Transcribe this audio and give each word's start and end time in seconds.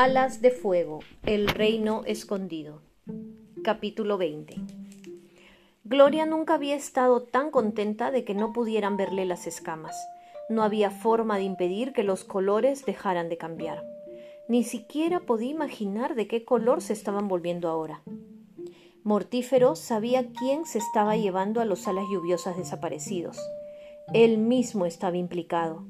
Alas 0.00 0.40
de 0.40 0.52
Fuego, 0.52 1.00
El 1.26 1.48
Reino 1.48 2.02
Escondido. 2.06 2.82
Capítulo 3.64 4.16
20. 4.16 4.54
Gloria 5.82 6.24
nunca 6.24 6.54
había 6.54 6.76
estado 6.76 7.24
tan 7.24 7.50
contenta 7.50 8.12
de 8.12 8.22
que 8.22 8.32
no 8.32 8.52
pudieran 8.52 8.96
verle 8.96 9.24
las 9.24 9.48
escamas. 9.48 9.96
No 10.48 10.62
había 10.62 10.92
forma 10.92 11.36
de 11.36 11.42
impedir 11.42 11.92
que 11.92 12.04
los 12.04 12.22
colores 12.22 12.86
dejaran 12.86 13.28
de 13.28 13.38
cambiar. 13.38 13.82
Ni 14.46 14.62
siquiera 14.62 15.18
podía 15.18 15.50
imaginar 15.50 16.14
de 16.14 16.28
qué 16.28 16.44
color 16.44 16.80
se 16.80 16.92
estaban 16.92 17.26
volviendo 17.26 17.68
ahora. 17.68 18.02
Mortífero 19.02 19.74
sabía 19.74 20.28
quién 20.30 20.64
se 20.64 20.78
estaba 20.78 21.16
llevando 21.16 21.60
a 21.60 21.64
los 21.64 21.88
alas 21.88 22.04
lluviosas 22.08 22.56
desaparecidos. 22.56 23.36
Él 24.14 24.38
mismo 24.38 24.86
estaba 24.86 25.16
implicado. 25.16 25.82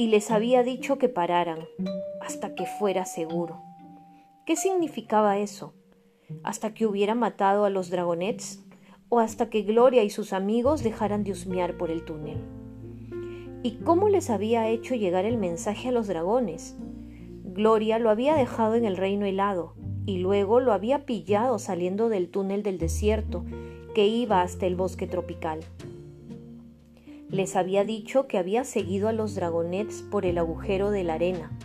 Y 0.00 0.06
les 0.06 0.30
había 0.30 0.62
dicho 0.62 0.96
que 0.96 1.10
pararan, 1.10 1.58
hasta 2.22 2.54
que 2.54 2.64
fuera 2.64 3.04
seguro. 3.04 3.60
¿Qué 4.46 4.56
significaba 4.56 5.36
eso? 5.36 5.74
¿Hasta 6.42 6.72
que 6.72 6.86
hubiera 6.86 7.14
matado 7.14 7.66
a 7.66 7.68
los 7.68 7.90
dragonets? 7.90 8.64
¿O 9.10 9.20
hasta 9.20 9.50
que 9.50 9.60
Gloria 9.60 10.02
y 10.02 10.08
sus 10.08 10.32
amigos 10.32 10.82
dejaran 10.82 11.22
de 11.22 11.32
husmear 11.32 11.76
por 11.76 11.90
el 11.90 12.02
túnel? 12.06 12.38
¿Y 13.62 13.72
cómo 13.84 14.08
les 14.08 14.30
había 14.30 14.70
hecho 14.70 14.94
llegar 14.94 15.26
el 15.26 15.36
mensaje 15.36 15.90
a 15.90 15.92
los 15.92 16.06
dragones? 16.06 16.78
Gloria 17.44 17.98
lo 17.98 18.08
había 18.08 18.36
dejado 18.36 18.76
en 18.76 18.86
el 18.86 18.96
reino 18.96 19.26
helado 19.26 19.74
y 20.06 20.16
luego 20.16 20.60
lo 20.60 20.72
había 20.72 21.04
pillado 21.04 21.58
saliendo 21.58 22.08
del 22.08 22.30
túnel 22.30 22.62
del 22.62 22.78
desierto 22.78 23.44
que 23.94 24.06
iba 24.06 24.40
hasta 24.40 24.64
el 24.64 24.76
bosque 24.76 25.06
tropical. 25.06 25.60
Les 27.30 27.54
había 27.54 27.84
dicho 27.84 28.26
que 28.26 28.38
había 28.38 28.64
seguido 28.64 29.06
a 29.06 29.12
los 29.12 29.36
dragonets 29.36 30.02
por 30.02 30.26
el 30.26 30.36
agujero 30.36 30.90
de 30.90 31.04
la 31.04 31.14
arena, 31.14 31.56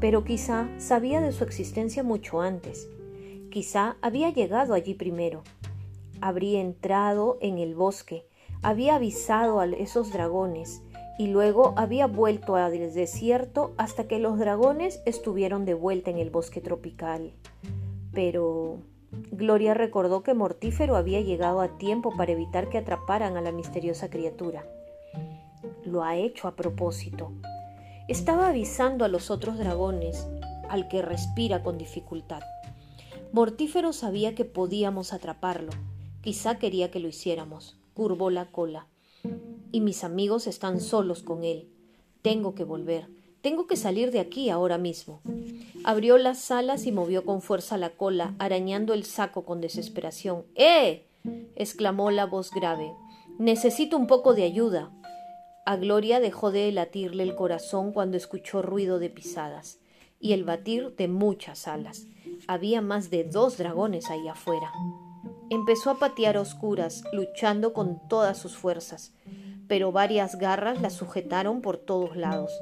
pero 0.00 0.24
quizá 0.24 0.68
sabía 0.78 1.20
de 1.20 1.30
su 1.30 1.44
existencia 1.44 2.02
mucho 2.02 2.40
antes. 2.40 2.88
Quizá 3.48 3.96
había 4.02 4.30
llegado 4.30 4.74
allí 4.74 4.94
primero. 4.94 5.44
Habría 6.20 6.60
entrado 6.60 7.38
en 7.40 7.58
el 7.58 7.76
bosque, 7.76 8.26
había 8.60 8.96
avisado 8.96 9.60
a 9.60 9.66
esos 9.66 10.12
dragones 10.12 10.82
y 11.16 11.28
luego 11.28 11.74
había 11.76 12.08
vuelto 12.08 12.56
al 12.56 12.92
desierto 12.92 13.72
hasta 13.76 14.08
que 14.08 14.18
los 14.18 14.36
dragones 14.36 15.00
estuvieron 15.06 15.64
de 15.64 15.74
vuelta 15.74 16.10
en 16.10 16.18
el 16.18 16.30
bosque 16.30 16.60
tropical. 16.60 17.34
Pero 18.12 18.78
Gloria 19.30 19.74
recordó 19.74 20.24
que 20.24 20.34
Mortífero 20.34 20.96
había 20.96 21.20
llegado 21.20 21.60
a 21.60 21.78
tiempo 21.78 22.12
para 22.16 22.32
evitar 22.32 22.68
que 22.68 22.78
atraparan 22.78 23.36
a 23.36 23.42
la 23.42 23.52
misteriosa 23.52 24.10
criatura 24.10 24.64
lo 25.86 26.02
ha 26.02 26.16
hecho 26.16 26.48
a 26.48 26.56
propósito. 26.56 27.32
Estaba 28.08 28.48
avisando 28.48 29.04
a 29.04 29.08
los 29.08 29.30
otros 29.30 29.58
dragones, 29.58 30.26
al 30.68 30.88
que 30.88 31.02
respira 31.02 31.62
con 31.62 31.78
dificultad. 31.78 32.42
Mortífero 33.32 33.92
sabía 33.92 34.34
que 34.34 34.44
podíamos 34.44 35.12
atraparlo. 35.12 35.72
Quizá 36.20 36.58
quería 36.58 36.90
que 36.90 37.00
lo 37.00 37.08
hiciéramos. 37.08 37.76
Curvó 37.94 38.30
la 38.30 38.46
cola. 38.46 38.86
Y 39.72 39.80
mis 39.80 40.04
amigos 40.04 40.46
están 40.46 40.80
solos 40.80 41.22
con 41.22 41.44
él. 41.44 41.68
Tengo 42.22 42.54
que 42.54 42.64
volver. 42.64 43.08
Tengo 43.42 43.66
que 43.66 43.76
salir 43.76 44.10
de 44.10 44.20
aquí 44.20 44.50
ahora 44.50 44.78
mismo. 44.78 45.20
Abrió 45.84 46.16
las 46.16 46.50
alas 46.50 46.86
y 46.86 46.92
movió 46.92 47.24
con 47.24 47.42
fuerza 47.42 47.76
la 47.76 47.90
cola, 47.90 48.34
arañando 48.38 48.94
el 48.94 49.04
saco 49.04 49.44
con 49.44 49.60
desesperación. 49.60 50.44
¡Eh! 50.54 51.04
exclamó 51.56 52.10
la 52.10 52.26
voz 52.26 52.50
grave. 52.50 52.92
Necesito 53.38 53.96
un 53.96 54.06
poco 54.06 54.34
de 54.34 54.44
ayuda. 54.44 54.90
A 55.66 55.76
Gloria 55.76 56.20
dejó 56.20 56.50
de 56.50 56.70
latirle 56.72 57.22
el 57.22 57.34
corazón 57.34 57.92
cuando 57.92 58.18
escuchó 58.18 58.60
ruido 58.60 58.98
de 58.98 59.08
pisadas 59.08 59.78
y 60.20 60.34
el 60.34 60.44
batir 60.44 60.94
de 60.96 61.08
muchas 61.08 61.66
alas. 61.66 62.06
Había 62.46 62.82
más 62.82 63.08
de 63.08 63.24
dos 63.24 63.56
dragones 63.56 64.10
ahí 64.10 64.28
afuera. 64.28 64.70
Empezó 65.48 65.90
a 65.90 65.98
patear 65.98 66.36
oscuras, 66.36 67.02
luchando 67.14 67.72
con 67.72 67.98
todas 68.08 68.36
sus 68.36 68.56
fuerzas, 68.58 69.14
pero 69.66 69.90
varias 69.90 70.36
garras 70.38 70.82
la 70.82 70.90
sujetaron 70.90 71.62
por 71.62 71.78
todos 71.78 72.14
lados 72.14 72.52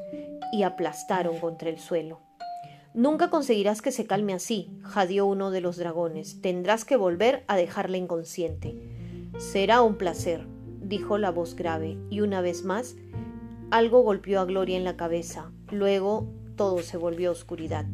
y 0.52 0.62
aplastaron 0.62 1.41
contra 1.41 1.70
el 1.70 1.80
suelo. 1.80 2.20
Nunca 2.94 3.30
conseguirás 3.30 3.82
que 3.82 3.91
se 3.91 4.06
calme 4.06 4.32
así, 4.32 4.70
jadeó 4.82 5.26
uno 5.26 5.50
de 5.50 5.60
los 5.60 5.76
dragones. 5.76 6.41
Tendrás 6.41 6.84
que 6.84 6.96
volver 6.96 7.42
a 7.48 7.56
dejarla 7.56 7.96
inconsciente. 7.96 8.76
Será 9.38 9.82
un 9.82 9.96
placer, 9.96 10.46
dijo 10.82 11.19
la 11.19 11.31
voz 11.31 11.54
grave, 11.54 11.98
y 12.10 12.20
una 12.20 12.41
vez 12.41 12.65
más 12.65 12.97
algo 13.70 14.03
golpeó 14.03 14.41
a 14.41 14.44
Gloria 14.44 14.76
en 14.76 14.84
la 14.84 14.97
cabeza. 14.97 15.50
Luego 15.70 16.26
todo 16.56 16.81
se 16.81 16.98
volvió 16.98 17.31
oscuridad. 17.31 17.87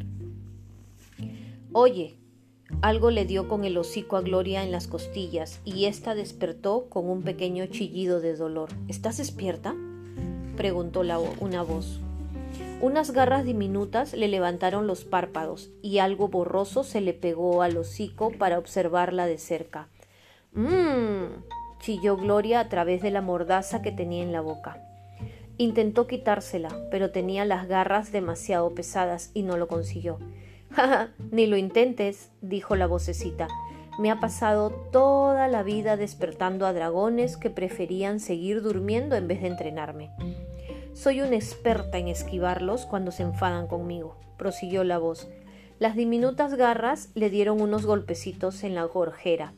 Oye, 1.71 2.17
algo 2.81 3.11
le 3.11 3.25
dio 3.25 3.47
con 3.47 3.63
el 3.63 3.77
hocico 3.77 4.17
a 4.17 4.21
Gloria 4.21 4.63
en 4.63 4.71
las 4.71 4.87
costillas 4.87 5.61
y 5.65 5.85
ésta 5.85 6.15
despertó 6.15 6.87
con 6.89 7.09
un 7.09 7.23
pequeño 7.23 7.65
chillido 7.67 8.19
de 8.19 8.35
dolor. 8.35 8.69
¿Estás 8.87 9.17
despierta? 9.17 9.75
preguntó 10.57 11.03
la, 11.03 11.17
una 11.19 11.63
voz. 11.63 11.99
Unas 12.81 13.11
garras 13.11 13.45
diminutas 13.45 14.13
le 14.13 14.27
levantaron 14.27 14.87
los 14.87 15.03
párpados 15.05 15.69
y 15.81 15.99
algo 15.99 16.27
borroso 16.27 16.83
se 16.83 17.01
le 17.01 17.13
pegó 17.13 17.61
al 17.61 17.77
hocico 17.77 18.31
para 18.31 18.59
observarla 18.59 19.27
de 19.27 19.37
cerca. 19.37 19.87
Mmm, 20.53 21.43
chilló 21.79 22.17
Gloria 22.17 22.59
a 22.59 22.69
través 22.69 23.01
de 23.01 23.11
la 23.11 23.21
mordaza 23.21 23.81
que 23.81 23.91
tenía 23.91 24.23
en 24.23 24.31
la 24.31 24.41
boca. 24.41 24.77
Intentó 25.57 26.07
quitársela, 26.07 26.69
pero 26.91 27.11
tenía 27.11 27.43
las 27.43 27.67
garras 27.67 28.11
demasiado 28.11 28.73
pesadas 28.73 29.31
y 29.33 29.43
no 29.43 29.57
lo 29.57 29.67
consiguió. 29.67 30.19
Ja, 30.71 31.09
ni 31.31 31.47
lo 31.47 31.57
intentes, 31.57 32.29
dijo 32.41 32.75
la 32.75 32.85
vocecita. 32.85 33.47
Me 33.97 34.11
ha 34.11 34.19
pasado 34.19 34.69
toda 34.91 35.47
la 35.47 35.63
vida 35.63 35.97
despertando 35.97 36.67
a 36.67 36.73
dragones 36.73 37.37
que 37.37 37.49
preferían 37.49 38.19
seguir 38.19 38.61
durmiendo 38.61 39.15
en 39.15 39.27
vez 39.27 39.41
de 39.41 39.47
entrenarme. 39.47 40.11
Soy 40.93 41.21
una 41.21 41.35
experta 41.35 41.97
en 41.97 42.07
esquivarlos 42.07 42.85
cuando 42.85 43.11
se 43.11 43.23
enfadan 43.23 43.67
conmigo, 43.67 44.15
prosiguió 44.37 44.83
la 44.83 44.99
voz. 44.99 45.27
Las 45.79 45.95
diminutas 45.95 46.55
garras 46.55 47.09
le 47.15 47.29
dieron 47.29 47.61
unos 47.61 47.85
golpecitos 47.85 48.63
en 48.63 48.75
la 48.75 48.83
gorjera. 48.83 49.53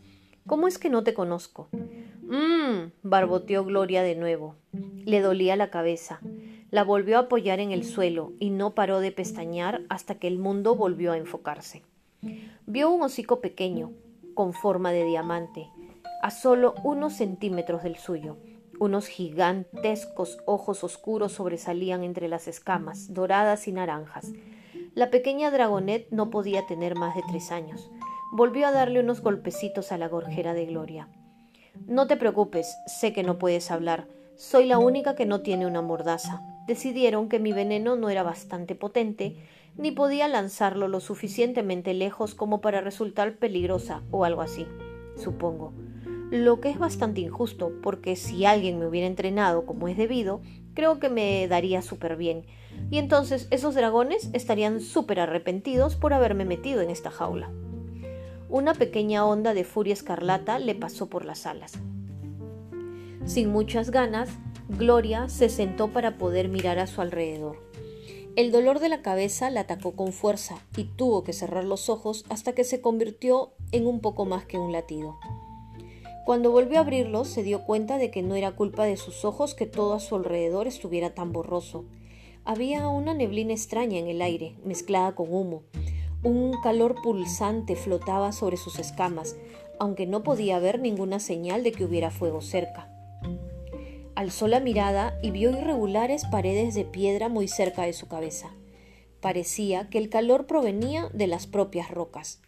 ¿Cómo 0.47 0.67
es 0.67 0.77
que 0.77 0.89
no 0.89 1.03
te 1.03 1.13
conozco? 1.13 1.69
Mmm, 2.23 2.91
barboteó 3.03 3.63
Gloria 3.63 4.03
de 4.03 4.15
nuevo. 4.15 4.55
Le 5.05 5.21
dolía 5.21 5.55
la 5.55 5.69
cabeza. 5.69 6.19
La 6.71 6.83
volvió 6.83 7.17
a 7.17 7.21
apoyar 7.21 7.59
en 7.59 7.71
el 7.71 7.83
suelo 7.83 8.33
y 8.39 8.49
no 8.49 8.73
paró 8.73 8.99
de 8.99 9.11
pestañear 9.11 9.81
hasta 9.89 10.15
que 10.15 10.27
el 10.27 10.39
mundo 10.39 10.75
volvió 10.75 11.11
a 11.11 11.17
enfocarse. 11.17 11.83
Vio 12.65 12.89
un 12.89 13.01
hocico 13.01 13.41
pequeño, 13.41 13.91
con 14.33 14.53
forma 14.53 14.91
de 14.91 15.05
diamante, 15.05 15.67
a 16.21 16.31
solo 16.31 16.75
unos 16.83 17.13
centímetros 17.13 17.83
del 17.83 17.97
suyo. 17.97 18.37
Unos 18.79 19.07
gigantescos 19.07 20.39
ojos 20.45 20.83
oscuros 20.83 21.33
sobresalían 21.33 22.03
entre 22.03 22.27
las 22.27 22.47
escamas, 22.47 23.13
doradas 23.13 23.67
y 23.67 23.71
naranjas. 23.71 24.31
La 24.95 25.11
pequeña 25.11 25.51
Dragonet 25.51 26.09
no 26.09 26.29
podía 26.29 26.65
tener 26.65 26.95
más 26.95 27.15
de 27.15 27.21
tres 27.29 27.51
años. 27.51 27.91
Volvió 28.33 28.65
a 28.65 28.71
darle 28.71 29.01
unos 29.01 29.21
golpecitos 29.21 29.91
a 29.91 29.97
la 29.97 30.07
gorjera 30.07 30.53
de 30.53 30.65
Gloria. 30.65 31.09
No 31.85 32.07
te 32.07 32.15
preocupes, 32.15 32.77
sé 32.87 33.11
que 33.11 33.23
no 33.23 33.37
puedes 33.37 33.71
hablar. 33.71 34.07
Soy 34.37 34.65
la 34.67 34.77
única 34.77 35.15
que 35.15 35.25
no 35.25 35.41
tiene 35.41 35.65
una 35.65 35.81
mordaza. 35.81 36.41
Decidieron 36.65 37.27
que 37.27 37.39
mi 37.39 37.51
veneno 37.51 37.97
no 37.97 38.09
era 38.09 38.23
bastante 38.23 38.73
potente, 38.73 39.35
ni 39.75 39.91
podía 39.91 40.29
lanzarlo 40.29 40.87
lo 40.87 41.01
suficientemente 41.01 41.93
lejos 41.93 42.33
como 42.33 42.61
para 42.61 42.79
resultar 42.79 43.35
peligrosa 43.35 44.01
o 44.11 44.23
algo 44.23 44.41
así, 44.41 44.65
supongo. 45.17 45.73
Lo 46.31 46.61
que 46.61 46.69
es 46.69 46.79
bastante 46.79 47.19
injusto, 47.19 47.73
porque 47.83 48.15
si 48.15 48.45
alguien 48.45 48.79
me 48.79 48.87
hubiera 48.87 49.07
entrenado 49.07 49.65
como 49.65 49.89
es 49.89 49.97
debido, 49.97 50.41
creo 50.73 51.01
que 51.01 51.09
me 51.09 51.45
daría 51.49 51.81
súper 51.81 52.15
bien. 52.15 52.45
Y 52.89 52.97
entonces 52.97 53.49
esos 53.51 53.75
dragones 53.75 54.29
estarían 54.31 54.79
súper 54.79 55.19
arrepentidos 55.19 55.97
por 55.97 56.13
haberme 56.13 56.45
metido 56.45 56.79
en 56.79 56.89
esta 56.89 57.11
jaula. 57.11 57.51
Una 58.51 58.73
pequeña 58.73 59.25
onda 59.25 59.53
de 59.53 59.63
furia 59.63 59.93
escarlata 59.93 60.59
le 60.59 60.75
pasó 60.75 61.07
por 61.07 61.23
las 61.23 61.45
alas. 61.45 61.71
Sin 63.25 63.49
muchas 63.49 63.91
ganas, 63.91 64.29
Gloria 64.67 65.29
se 65.29 65.47
sentó 65.47 65.87
para 65.87 66.17
poder 66.17 66.49
mirar 66.49 66.77
a 66.77 66.85
su 66.85 66.99
alrededor. 66.99 67.63
El 68.35 68.51
dolor 68.51 68.79
de 68.79 68.89
la 68.89 69.01
cabeza 69.01 69.49
la 69.49 69.61
atacó 69.61 69.93
con 69.93 70.11
fuerza 70.11 70.57
y 70.75 70.83
tuvo 70.83 71.23
que 71.23 71.31
cerrar 71.31 71.63
los 71.63 71.87
ojos 71.87 72.25
hasta 72.27 72.51
que 72.51 72.65
se 72.65 72.81
convirtió 72.81 73.53
en 73.71 73.87
un 73.87 74.01
poco 74.01 74.25
más 74.25 74.43
que 74.43 74.59
un 74.59 74.73
latido. 74.73 75.17
Cuando 76.25 76.51
volvió 76.51 76.79
a 76.79 76.81
abrirlos 76.81 77.29
se 77.29 77.43
dio 77.43 77.63
cuenta 77.63 77.97
de 77.97 78.11
que 78.11 78.21
no 78.21 78.35
era 78.35 78.51
culpa 78.51 78.83
de 78.83 78.97
sus 78.97 79.23
ojos 79.23 79.55
que 79.55 79.65
todo 79.65 79.93
a 79.93 80.01
su 80.01 80.17
alrededor 80.17 80.67
estuviera 80.67 81.13
tan 81.13 81.31
borroso. 81.31 81.85
Había 82.43 82.89
una 82.89 83.13
neblina 83.13 83.53
extraña 83.53 83.97
en 83.97 84.07
el 84.07 84.21
aire, 84.21 84.57
mezclada 84.65 85.15
con 85.15 85.33
humo, 85.33 85.63
un 86.23 86.59
calor 86.61 86.95
pulsante 87.01 87.75
flotaba 87.75 88.31
sobre 88.31 88.57
sus 88.57 88.79
escamas, 88.79 89.35
aunque 89.79 90.05
no 90.05 90.23
podía 90.23 90.59
ver 90.59 90.79
ninguna 90.79 91.19
señal 91.19 91.63
de 91.63 91.71
que 91.71 91.83
hubiera 91.83 92.11
fuego 92.11 92.41
cerca. 92.41 92.87
Alzó 94.13 94.47
la 94.47 94.59
mirada 94.59 95.17
y 95.23 95.31
vio 95.31 95.51
irregulares 95.51 96.25
paredes 96.25 96.75
de 96.75 96.85
piedra 96.85 97.29
muy 97.29 97.47
cerca 97.47 97.83
de 97.83 97.93
su 97.93 98.07
cabeza. 98.07 98.51
Parecía 99.19 99.89
que 99.89 99.97
el 99.97 100.09
calor 100.09 100.45
provenía 100.45 101.09
de 101.13 101.27
las 101.27 101.47
propias 101.47 101.89
rocas. 101.89 102.41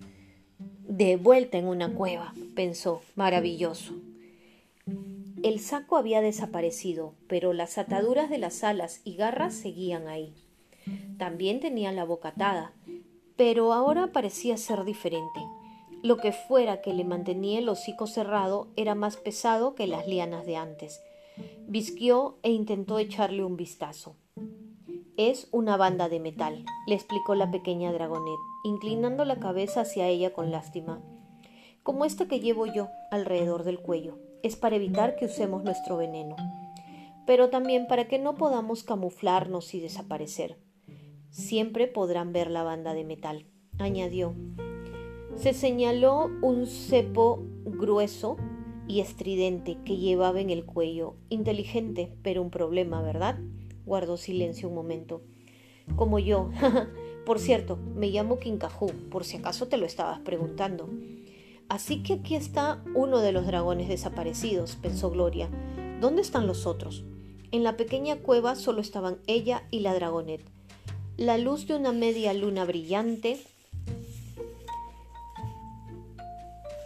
De 0.87 1.17
vuelta 1.17 1.57
en 1.57 1.67
una 1.67 1.93
cueva, 1.93 2.33
pensó, 2.55 3.01
maravilloso. 3.15 3.93
El 5.41 5.59
saco 5.59 5.97
había 5.97 6.21
desaparecido, 6.21 7.15
pero 7.27 7.53
las 7.53 7.77
ataduras 7.77 8.29
de 8.29 8.37
las 8.37 8.63
alas 8.63 9.01
y 9.03 9.15
garras 9.15 9.53
seguían 9.53 10.07
ahí. 10.07 10.35
También 11.17 11.59
tenía 11.59 11.91
la 11.91 12.03
boca 12.03 12.29
atada, 12.29 12.73
pero 13.35 13.73
ahora 13.73 14.11
parecía 14.11 14.57
ser 14.57 14.83
diferente. 14.83 15.39
Lo 16.01 16.17
que 16.17 16.31
fuera 16.31 16.81
que 16.81 16.93
le 16.93 17.05
mantenía 17.05 17.59
el 17.59 17.69
hocico 17.69 18.07
cerrado 18.07 18.67
era 18.75 18.93
más 18.93 19.17
pesado 19.17 19.73
que 19.73 19.87
las 19.87 20.07
lianas 20.07 20.45
de 20.45 20.57
antes. 20.57 21.01
Visquió 21.67 22.37
e 22.43 22.51
intentó 22.51 22.99
echarle 22.99 23.43
un 23.43 23.55
vistazo. 23.55 24.15
Es 25.15 25.47
una 25.51 25.77
banda 25.77 26.09
de 26.09 26.19
metal, 26.19 26.65
le 26.87 26.95
explicó 26.95 27.35
la 27.35 27.51
pequeña 27.51 27.93
dragonet, 27.93 28.39
inclinando 28.63 29.25
la 29.25 29.39
cabeza 29.39 29.81
hacia 29.81 30.07
ella 30.07 30.33
con 30.33 30.51
lástima. 30.51 31.01
Como 31.83 32.05
esta 32.05 32.27
que 32.27 32.39
llevo 32.39 32.65
yo 32.65 32.89
alrededor 33.11 33.63
del 33.63 33.79
cuello. 33.79 34.17
Es 34.41 34.55
para 34.55 34.75
evitar 34.75 35.15
que 35.15 35.25
usemos 35.25 35.63
nuestro 35.63 35.97
veneno. 35.97 36.35
Pero 37.25 37.49
también 37.49 37.87
para 37.87 38.07
que 38.07 38.19
no 38.19 38.35
podamos 38.35 38.83
camuflarnos 38.83 39.73
y 39.73 39.79
desaparecer. 39.79 40.57
Siempre 41.33 41.87
podrán 41.87 42.31
ver 42.31 42.51
la 42.51 42.61
banda 42.61 42.93
de 42.93 43.03
metal, 43.03 43.47
añadió. 43.79 44.35
Se 45.35 45.53
señaló 45.53 46.29
un 46.43 46.67
cepo 46.67 47.43
grueso 47.65 48.37
y 48.87 48.99
estridente 48.99 49.79
que 49.83 49.97
llevaba 49.97 50.41
en 50.41 50.51
el 50.51 50.63
cuello. 50.63 51.15
Inteligente, 51.29 52.13
pero 52.21 52.43
un 52.43 52.51
problema, 52.51 53.01
¿verdad? 53.01 53.39
Guardó 53.83 54.15
silencio 54.15 54.69
un 54.69 54.75
momento. 54.75 55.23
Como 55.95 56.19
yo. 56.19 56.51
por 57.25 57.39
cierto, 57.39 57.77
me 57.77 58.11
llamo 58.11 58.37
Kinkahu, 58.37 58.91
por 59.09 59.23
si 59.23 59.37
acaso 59.37 59.67
te 59.67 59.77
lo 59.77 59.87
estabas 59.87 60.19
preguntando. 60.19 60.87
Así 61.67 62.03
que 62.03 62.13
aquí 62.13 62.35
está 62.35 62.83
uno 62.93 63.17
de 63.17 63.31
los 63.31 63.47
dragones 63.47 63.87
desaparecidos, 63.87 64.75
pensó 64.75 65.09
Gloria. 65.09 65.49
¿Dónde 65.99 66.21
están 66.21 66.45
los 66.45 66.67
otros? 66.67 67.05
En 67.49 67.63
la 67.63 67.75
pequeña 67.75 68.17
cueva 68.17 68.53
solo 68.53 68.81
estaban 68.81 69.17
ella 69.25 69.63
y 69.71 69.79
la 69.79 69.95
dragonet. 69.95 70.52
La 71.17 71.37
luz 71.37 71.67
de 71.67 71.75
una 71.75 71.91
media 71.91 72.33
luna 72.33 72.65
brillante 72.65 73.39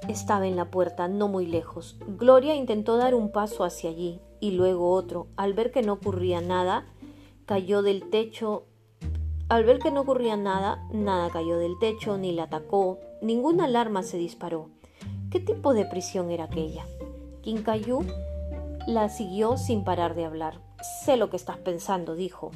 estaba 0.10 0.48
en 0.48 0.58
la 0.58 0.70
puerta, 0.70 1.08
no 1.08 1.30
muy 1.30 1.46
lejos. 1.46 1.96
Gloria 2.06 2.54
intentó 2.54 2.98
dar 2.98 3.16
un 3.16 3.32
paso 3.32 3.64
hacia 3.64 3.90
allí 3.90 4.20
y 4.42 4.52
luego 4.52 4.92
otro. 4.92 5.28
Al 5.38 5.54
ver 5.54 5.72
que 5.72 5.82
no 5.82 5.94
ocurría 5.94 6.42
nada, 6.42 6.86
cayó 7.46 7.82
del 7.82 8.10
techo. 8.10 8.66
Al 9.48 9.64
ver 9.64 9.80
que 9.80 9.92
no 9.92 10.02
ocurría 10.02 10.36
nada, 10.36 10.86
nada 10.92 11.30
cayó 11.30 11.58
del 11.58 11.80
techo, 11.80 12.18
ni 12.18 12.34
la 12.34 12.44
atacó, 12.44 13.00
ninguna 13.22 13.64
alarma 13.64 14.04
se 14.04 14.18
disparó. 14.18 14.70
¿Qué 15.32 15.40
tipo 15.40 15.74
de 15.74 15.86
prisión 15.86 16.32
era 16.32 16.44
aquella? 16.44 16.86
Kinkayu 17.44 18.04
la 18.88 19.08
siguió 19.08 19.56
sin 19.56 19.86
parar 19.86 20.16
de 20.16 20.26
hablar. 20.26 20.60
Sé 21.06 21.16
lo 21.16 21.30
que 21.30 21.38
estás 21.38 21.58
pensando, 21.58 22.16
dijo. 22.16 22.52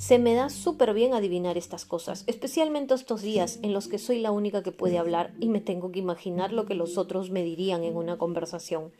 Se 0.00 0.18
me 0.18 0.32
da 0.32 0.48
súper 0.48 0.94
bien 0.94 1.12
adivinar 1.12 1.58
estas 1.58 1.84
cosas, 1.84 2.24
especialmente 2.26 2.94
estos 2.94 3.20
días 3.20 3.58
en 3.62 3.74
los 3.74 3.86
que 3.86 3.98
soy 3.98 4.18
la 4.18 4.30
única 4.30 4.62
que 4.62 4.72
puede 4.72 4.96
hablar 4.96 5.34
y 5.40 5.50
me 5.50 5.60
tengo 5.60 5.92
que 5.92 5.98
imaginar 5.98 6.54
lo 6.54 6.64
que 6.64 6.74
los 6.74 6.96
otros 6.96 7.30
me 7.30 7.44
dirían 7.44 7.84
en 7.84 7.96
una 7.96 8.16
conversación. 8.16 8.92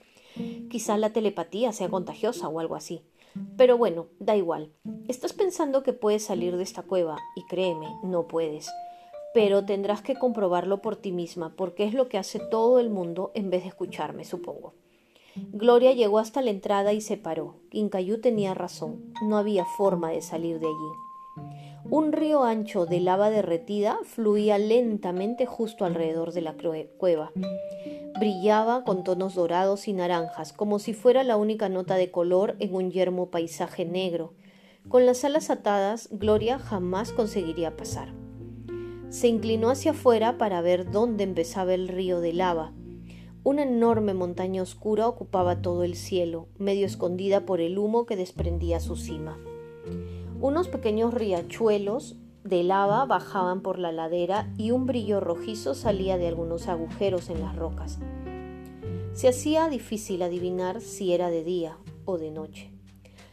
Quizá 0.69 0.99
la 0.99 1.15
telepatía 1.15 1.73
sea 1.73 1.89
contagiosa 1.89 2.49
o 2.49 2.61
algo 2.61 2.77
así. 2.77 3.03
Pero 3.57 3.79
bueno, 3.79 4.09
da 4.19 4.37
igual. 4.37 4.75
Estás 5.09 5.33
pensando 5.33 5.83
que 5.83 5.95
puedes 5.95 6.23
salir 6.23 6.59
de 6.59 6.65
esta 6.65 6.83
cueva 6.83 7.17
y 7.35 7.47
créeme, 7.47 7.89
no 8.05 8.29
puedes. 8.29 8.71
Pero 9.33 9.65
tendrás 9.65 10.03
que 10.03 10.17
comprobarlo 10.17 10.83
por 10.83 10.97
ti 10.97 11.13
misma, 11.13 11.57
porque 11.57 11.85
es 11.85 11.95
lo 11.95 12.11
que 12.11 12.19
hace 12.19 12.41
todo 12.51 12.79
el 12.79 12.91
mundo 12.91 13.33
en 13.35 13.49
vez 13.49 13.63
de 13.63 13.71
escucharme, 13.71 14.27
supongo. 14.27 14.75
Gloria 15.53 15.93
llegó 15.93 16.19
hasta 16.19 16.43
la 16.43 16.51
entrada 16.51 16.93
y 16.93 17.01
se 17.01 17.17
paró. 17.17 17.57
Quincayú 17.71 18.21
tenía 18.21 18.55
razón. 18.55 19.13
No 19.23 19.37
había 19.39 19.65
forma 19.65 20.11
de 20.11 20.23
salir 20.23 20.61
de 20.61 20.67
allí. 20.67 21.11
Un 21.91 22.13
río 22.13 22.45
ancho 22.45 22.87
de 22.87 23.01
lava 23.01 23.31
derretida 23.31 23.99
fluía 24.05 24.59
lentamente 24.59 25.47
justo 25.47 25.85
alrededor 25.85 26.33
de 26.33 26.43
la 26.43 26.55
cueva. 26.99 27.33
Brillaba 28.19 28.85
con 28.85 29.03
tonos 29.03 29.35
dorados 29.35 29.89
y 29.89 29.93
naranjas, 29.93 30.53
como 30.53 30.79
si 30.79 30.93
fuera 30.93 31.25
la 31.25 31.37
única 31.37 31.69
nota 31.69 31.97
de 31.97 32.11
color 32.11 32.55
en 32.61 32.75
un 32.75 32.91
yermo 32.91 33.31
paisaje 33.31 33.87
negro. 33.87 34.35
Con 34.89 35.05
las 35.05 35.25
alas 35.25 35.51
atadas, 35.51 36.09
Gloria 36.13 36.59
jamás 36.59 37.13
conseguiría 37.13 37.77
pasar. 37.77 38.13
Se 39.09 39.27
inclinó 39.27 39.71
hacia 39.71 39.91
afuera 39.91 40.39
para 40.39 40.61
ver 40.61 40.91
dónde 40.91 41.25
empezaba 41.25 41.75
el 41.75 41.89
río 41.89 42.21
de 42.21 42.33
lava. 42.33 42.73
Una 43.43 43.63
enorme 43.63 44.13
montaña 44.13 44.61
oscura 44.61 45.09
ocupaba 45.09 45.63
todo 45.63 45.83
el 45.83 45.95
cielo, 45.95 46.49
medio 46.59 46.85
escondida 46.85 47.47
por 47.47 47.63
el 47.63 47.79
humo 47.79 48.05
que 48.05 48.15
desprendía 48.15 48.81
su 48.81 48.97
cima. 48.97 49.39
Unos 50.43 50.69
pequeños 50.69 51.15
riachuelos 51.15 52.17
de 52.45 52.65
lava 52.65 53.07
bajaban 53.07 53.63
por 53.63 53.79
la 53.79 53.93
ladera 53.93 54.53
y 54.59 54.73
un 54.73 54.87
brillo 54.87 55.21
rojizo 55.21 55.75
salía 55.75 56.19
de 56.19 56.29
algunos 56.29 56.69
agujeros 56.69 57.31
en 57.31 57.41
las 57.41 57.57
rocas. 57.57 57.99
Se 59.15 59.29
hacía 59.29 59.71
difícil 59.71 60.21
adivinar 60.23 60.83
si 60.83 61.15
era 61.15 61.31
de 61.31 61.43
día 61.43 61.79
o 62.05 62.19
de 62.19 62.31
noche. 62.31 62.71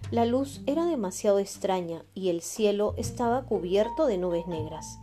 La 0.09 0.25
luz 0.25 0.61
era 0.67 0.85
demasiado 0.85 1.39
extraña 1.39 2.05
y 2.13 2.29
el 2.29 2.39
cielo 2.39 2.93
estaba 2.95 3.43
cubierto 3.43 4.07
de 4.07 4.17
nubes 4.17 4.47
negras. 4.47 4.99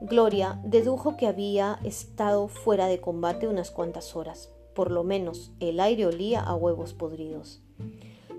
Gloria 0.00 0.60
dedujo 0.64 1.16
que 1.16 1.26
había 1.26 1.78
estado 1.84 2.48
fuera 2.48 2.86
de 2.86 3.00
combate 3.00 3.48
unas 3.48 3.70
cuantas 3.70 4.16
horas. 4.16 4.50
Por 4.74 4.90
lo 4.90 5.04
menos 5.04 5.52
el 5.60 5.80
aire 5.80 6.06
olía 6.06 6.40
a 6.40 6.54
huevos 6.54 6.94
podridos. 6.94 7.62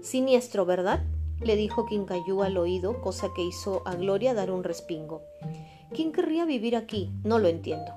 Siniestro, 0.01 0.65
¿verdad? 0.65 1.03
le 1.41 1.55
dijo 1.55 1.85
Quincayú 1.85 2.43
al 2.43 2.57
oído, 2.57 3.01
cosa 3.01 3.29
que 3.35 3.43
hizo 3.43 3.81
a 3.85 3.95
Gloria 3.95 4.33
dar 4.33 4.51
un 4.51 4.63
respingo. 4.63 5.21
¿Quién 5.93 6.11
querría 6.11 6.45
vivir 6.45 6.75
aquí? 6.75 7.11
No 7.23 7.39
lo 7.39 7.47
entiendo. 7.47 7.91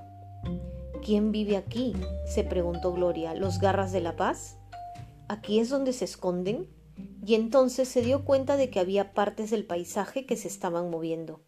¿Quién 1.03 1.31
vive 1.31 1.57
aquí? 1.57 1.93
se 2.25 2.43
preguntó 2.43 2.93
Gloria. 2.93 3.33
¿Los 3.33 3.59
garras 3.59 3.91
de 3.91 4.01
la 4.01 4.15
paz? 4.15 4.57
¿Aquí 5.27 5.59
es 5.59 5.69
donde 5.69 5.93
se 5.93 6.05
esconden? 6.05 6.67
Y 7.25 7.35
entonces 7.35 7.87
se 7.87 8.01
dio 8.01 8.25
cuenta 8.25 8.57
de 8.57 8.69
que 8.69 8.79
había 8.79 9.13
partes 9.13 9.51
del 9.51 9.65
paisaje 9.65 10.25
que 10.25 10.35
se 10.35 10.47
estaban 10.47 10.89
moviendo. 10.89 11.41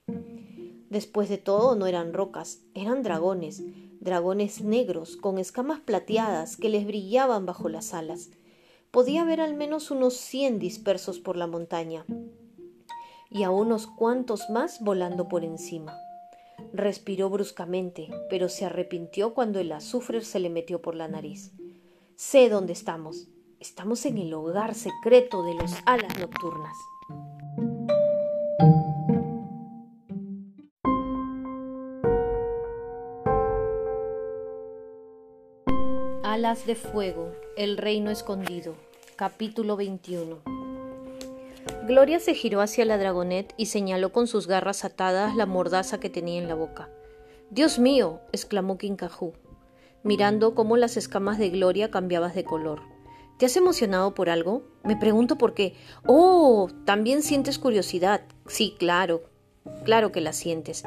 Después 0.91 1.29
de 1.29 1.37
todo, 1.37 1.77
no 1.77 1.87
eran 1.87 2.11
rocas, 2.11 2.59
eran 2.73 3.01
dragones, 3.01 3.63
dragones 4.01 4.61
negros 4.61 5.15
con 5.15 5.37
escamas 5.37 5.79
plateadas 5.79 6.57
que 6.57 6.67
les 6.67 6.85
brillaban 6.85 7.45
bajo 7.45 7.69
las 7.69 7.93
alas. 7.93 8.29
Podía 8.91 9.23
ver 9.23 9.39
al 9.39 9.53
menos 9.53 9.89
unos 9.89 10.15
cien 10.15 10.59
dispersos 10.59 11.19
por 11.19 11.37
la 11.37 11.47
montaña 11.47 12.05
y 13.29 13.43
a 13.43 13.51
unos 13.51 13.87
cuantos 13.87 14.49
más 14.49 14.81
volando 14.81 15.29
por 15.29 15.45
encima. 15.45 15.97
Respiró 16.73 17.29
bruscamente, 17.29 18.09
pero 18.29 18.49
se 18.49 18.65
arrepintió 18.65 19.33
cuando 19.33 19.61
el 19.61 19.71
azufre 19.71 20.19
se 20.19 20.41
le 20.41 20.49
metió 20.49 20.81
por 20.81 20.95
la 20.95 21.07
nariz. 21.07 21.53
Sé 22.17 22.49
dónde 22.49 22.73
estamos. 22.73 23.29
Estamos 23.61 24.05
en 24.05 24.17
el 24.17 24.33
hogar 24.33 24.75
secreto 24.75 25.41
de 25.43 25.53
los 25.53 25.71
alas 25.85 26.19
nocturnas. 26.19 26.75
De 36.41 36.73
Fuego, 36.73 37.35
El 37.55 37.77
Reino 37.77 38.09
Escondido, 38.09 38.73
capítulo 39.15 39.77
21. 39.77 40.39
Gloria 41.85 42.19
se 42.19 42.33
giró 42.33 42.61
hacia 42.61 42.83
la 42.83 42.97
dragonet 42.97 43.53
y 43.57 43.67
señaló 43.67 44.11
con 44.11 44.25
sus 44.25 44.47
garras 44.47 44.83
atadas 44.83 45.35
la 45.35 45.45
mordaza 45.45 45.99
que 45.99 46.09
tenía 46.09 46.41
en 46.41 46.47
la 46.47 46.55
boca. 46.55 46.89
Dios 47.51 47.77
mío, 47.77 48.21
exclamó 48.31 48.79
Kinkahu, 48.79 49.33
mirando 50.01 50.55
cómo 50.55 50.77
las 50.77 50.97
escamas 50.97 51.37
de 51.37 51.49
Gloria 51.51 51.91
cambiaban 51.91 52.33
de 52.33 52.43
color. 52.43 52.81
¿Te 53.37 53.45
has 53.45 53.55
emocionado 53.55 54.15
por 54.15 54.27
algo? 54.27 54.63
Me 54.83 54.97
pregunto 54.97 55.37
por 55.37 55.53
qué. 55.53 55.75
Oh, 56.07 56.69
también 56.85 57.21
sientes 57.21 57.59
curiosidad. 57.59 58.23
Sí, 58.47 58.75
claro, 58.79 59.21
Claro 59.83 60.11
que 60.11 60.21
la 60.21 60.33
sientes. 60.33 60.83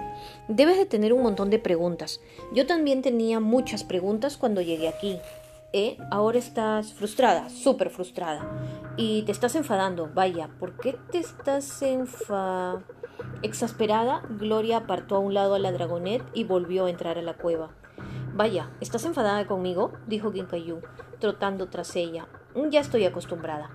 Debes 0.49 0.76
de 0.76 0.87
tener 0.87 1.12
un 1.12 1.23
montón 1.23 1.49
de 1.49 1.61
preguntas. 1.61 2.20
Yo 2.52 2.66
también 2.66 3.02
tenía 3.02 3.38
muchas 3.38 3.84
preguntas 3.84 4.37
cuando 4.37 4.61
llegué 4.61 4.88
aquí. 4.88 5.20
¿Eh? 5.76 5.99
Ahora 6.12 6.38
estás 6.38 6.93
frustrada, 6.93 7.49
súper 7.50 7.90
frustrada. 7.90 8.49
Y 8.97 9.23
te 9.23 9.33
estás 9.33 9.57
enfadando. 9.57 10.09
Vaya, 10.14 10.49
¿por 10.61 10.76
qué 10.76 10.97
te 11.11 11.19
estás 11.19 11.83
enfa... 11.83 12.78
Exasperada, 13.43 14.23
Gloria 14.38 14.76
apartó 14.76 15.16
a 15.16 15.19
un 15.19 15.35
lado 15.35 15.57
a 15.57 15.59
la 15.59 15.73
dragonet 15.73 16.23
y 16.33 16.45
volvió 16.45 16.87
a 16.87 16.90
entrar 16.90 17.19
a 17.19 17.23
la 17.23 17.35
cueva. 17.35 17.71
Vaya, 18.35 18.71
¿estás 18.81 19.04
enfadada 19.04 19.49
conmigo? 19.49 19.90
dijo 20.07 20.31
Ginkayu, 20.31 20.81
trotando 21.19 21.69
tras 21.69 21.97
ella. 21.97 22.28
Ya 22.71 22.78
estoy 22.78 23.04
acostumbrada. 23.04 23.71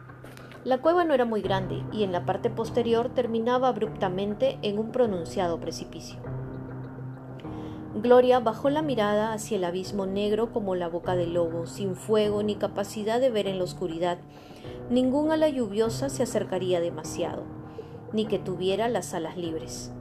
La 0.63 0.77
cueva 0.77 1.03
no 1.03 1.13
era 1.13 1.25
muy 1.25 1.41
grande 1.41 1.84
y 1.91 2.03
en 2.03 2.13
la 2.13 2.25
parte 2.25 2.50
posterior 2.50 3.13
terminaba 3.13 3.68
abruptamente 3.68 4.58
en 4.62 4.79
un 4.79 4.94
pronunciado 4.94 5.60
precipicio. 5.60 6.18
Gloria 7.96 8.39
bajó 8.39 8.69
la 8.69 8.84
mirada 8.84 9.34
hacia 9.34 9.58
el 9.58 9.63
abismo 9.63 10.05
negro 10.05 10.53
como 10.53 10.75
la 10.75 10.88
boca 10.88 11.15
del 11.15 11.34
lobo, 11.34 11.65
sin 11.65 11.96
fuego 11.96 12.43
ni 12.43 12.53
capacidad 12.55 13.19
de 13.19 13.31
ver 13.31 13.48
en 13.48 13.58
la 13.58 13.63
oscuridad. 13.63 14.19
Ningún 14.91 15.31
ala 15.31 15.50
lluviosa 15.50 16.10
se 16.10 16.22
acercaría 16.22 16.81
demasiado, 16.81 17.46
ni 18.13 18.25
que 18.25 18.38
tuviera 18.38 18.89
las 18.89 19.15
alas 19.15 19.38
libres. 19.38 19.91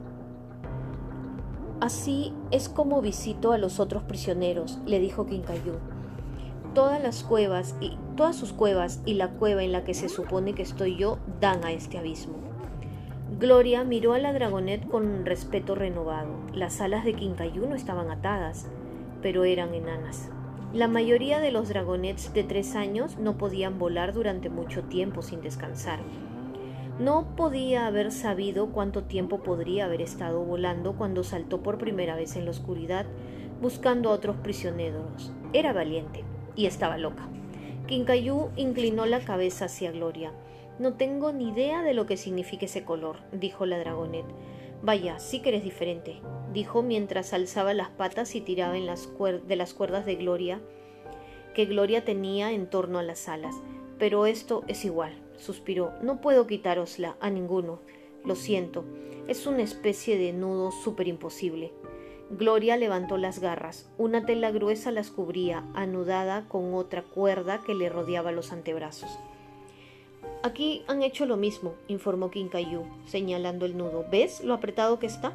Así 1.81 2.31
es 2.51 2.69
como 2.69 3.01
visito 3.01 3.53
a 3.53 3.57
los 3.57 3.79
otros 3.79 4.03
prisioneros, 4.03 4.77
le 4.85 4.99
dijo 4.99 5.25
Quincayú. 5.25 5.73
Todas 6.75 7.01
las 7.01 7.23
cuevas 7.23 7.75
y 7.81 7.97
todas 8.15 8.35
sus 8.35 8.53
cuevas 8.53 9.01
y 9.07 9.15
la 9.15 9.31
cueva 9.31 9.63
en 9.63 9.71
la 9.71 9.83
que 9.83 9.95
se 9.95 10.09
supone 10.09 10.53
que 10.53 10.61
estoy 10.61 10.95
yo 10.95 11.17
dan 11.39 11.63
a 11.63 11.71
este 11.71 11.97
abismo. 11.97 12.48
Gloria 13.37 13.83
miró 13.83 14.13
a 14.13 14.19
la 14.19 14.33
dragonet 14.33 14.87
con 14.87 15.25
respeto 15.25 15.75
renovado. 15.75 16.31
Las 16.53 16.81
alas 16.81 17.05
de 17.05 17.13
Quincayú 17.13 17.67
no 17.67 17.75
estaban 17.75 18.09
atadas, 18.09 18.67
pero 19.21 19.43
eran 19.43 19.73
enanas. 19.73 20.29
La 20.73 20.87
mayoría 20.87 21.39
de 21.39 21.51
los 21.51 21.69
dragonets 21.69 22.33
de 22.33 22.43
tres 22.43 22.75
años 22.75 23.17
no 23.17 23.37
podían 23.37 23.79
volar 23.79 24.13
durante 24.13 24.49
mucho 24.49 24.83
tiempo 24.83 25.21
sin 25.21 25.41
descansar. 25.41 25.99
No 26.99 27.35
podía 27.37 27.87
haber 27.87 28.11
sabido 28.11 28.71
cuánto 28.71 29.03
tiempo 29.03 29.41
podría 29.41 29.85
haber 29.85 30.01
estado 30.01 30.43
volando 30.43 30.97
cuando 30.97 31.23
saltó 31.23 31.63
por 31.63 31.77
primera 31.77 32.15
vez 32.15 32.35
en 32.35 32.45
la 32.45 32.51
oscuridad 32.51 33.05
buscando 33.61 34.09
a 34.09 34.13
otros 34.13 34.37
prisioneros. 34.37 35.31
Era 35.53 35.71
valiente 35.71 36.23
y 36.55 36.65
estaba 36.65 36.97
loca. 36.97 37.27
Quincayú 37.87 38.49
inclinó 38.55 39.05
la 39.05 39.21
cabeza 39.21 39.65
hacia 39.65 39.91
Gloria. 39.91 40.31
No 40.79 40.93
tengo 40.93 41.31
ni 41.33 41.49
idea 41.49 41.83
de 41.83 41.93
lo 41.93 42.05
que 42.05 42.17
significa 42.17 42.65
ese 42.65 42.85
color, 42.85 43.17
dijo 43.31 43.65
la 43.65 43.77
dragonet. 43.77 44.25
Vaya, 44.81 45.19
sí 45.19 45.41
que 45.41 45.49
eres 45.49 45.63
diferente, 45.63 46.21
dijo 46.53 46.81
mientras 46.81 47.33
alzaba 47.33 47.73
las 47.73 47.89
patas 47.89 48.33
y 48.33 48.41
tiraba 48.41 48.77
en 48.77 48.85
las 48.85 49.09
de 49.45 49.55
las 49.57 49.73
cuerdas 49.73 50.05
de 50.05 50.15
Gloria 50.15 50.61
que 51.53 51.65
Gloria 51.65 52.05
tenía 52.05 52.53
en 52.53 52.69
torno 52.69 52.99
a 52.99 53.03
las 53.03 53.27
alas. 53.27 53.55
Pero 53.97 54.25
esto 54.25 54.63
es 54.67 54.85
igual, 54.85 55.21
suspiró. 55.37 55.91
No 56.01 56.21
puedo 56.21 56.47
quitárosla 56.47 57.17
a 57.19 57.29
ninguno. 57.29 57.81
Lo 58.23 58.35
siento. 58.35 58.85
Es 59.27 59.45
una 59.45 59.63
especie 59.63 60.17
de 60.17 60.31
nudo 60.31 60.71
súper 60.71 61.09
imposible. 61.09 61.73
Gloria 62.29 62.77
levantó 62.77 63.17
las 63.17 63.39
garras. 63.39 63.91
Una 63.97 64.25
tela 64.25 64.51
gruesa 64.51 64.91
las 64.91 65.11
cubría, 65.11 65.65
anudada 65.73 66.47
con 66.47 66.73
otra 66.73 67.03
cuerda 67.03 67.61
que 67.65 67.75
le 67.75 67.89
rodeaba 67.89 68.31
los 68.31 68.53
antebrazos. 68.53 69.09
Aquí 70.41 70.83
han 70.87 71.03
hecho 71.03 71.25
lo 71.25 71.35
mismo, 71.35 71.73
informó 71.89 72.31
Quincayú, 72.31 72.85
señalando 73.05 73.65
el 73.65 73.77
nudo. 73.77 74.05
¿Ves 74.09 74.41
lo 74.41 74.53
apretado 74.53 74.97
que 74.97 75.07
está? 75.07 75.33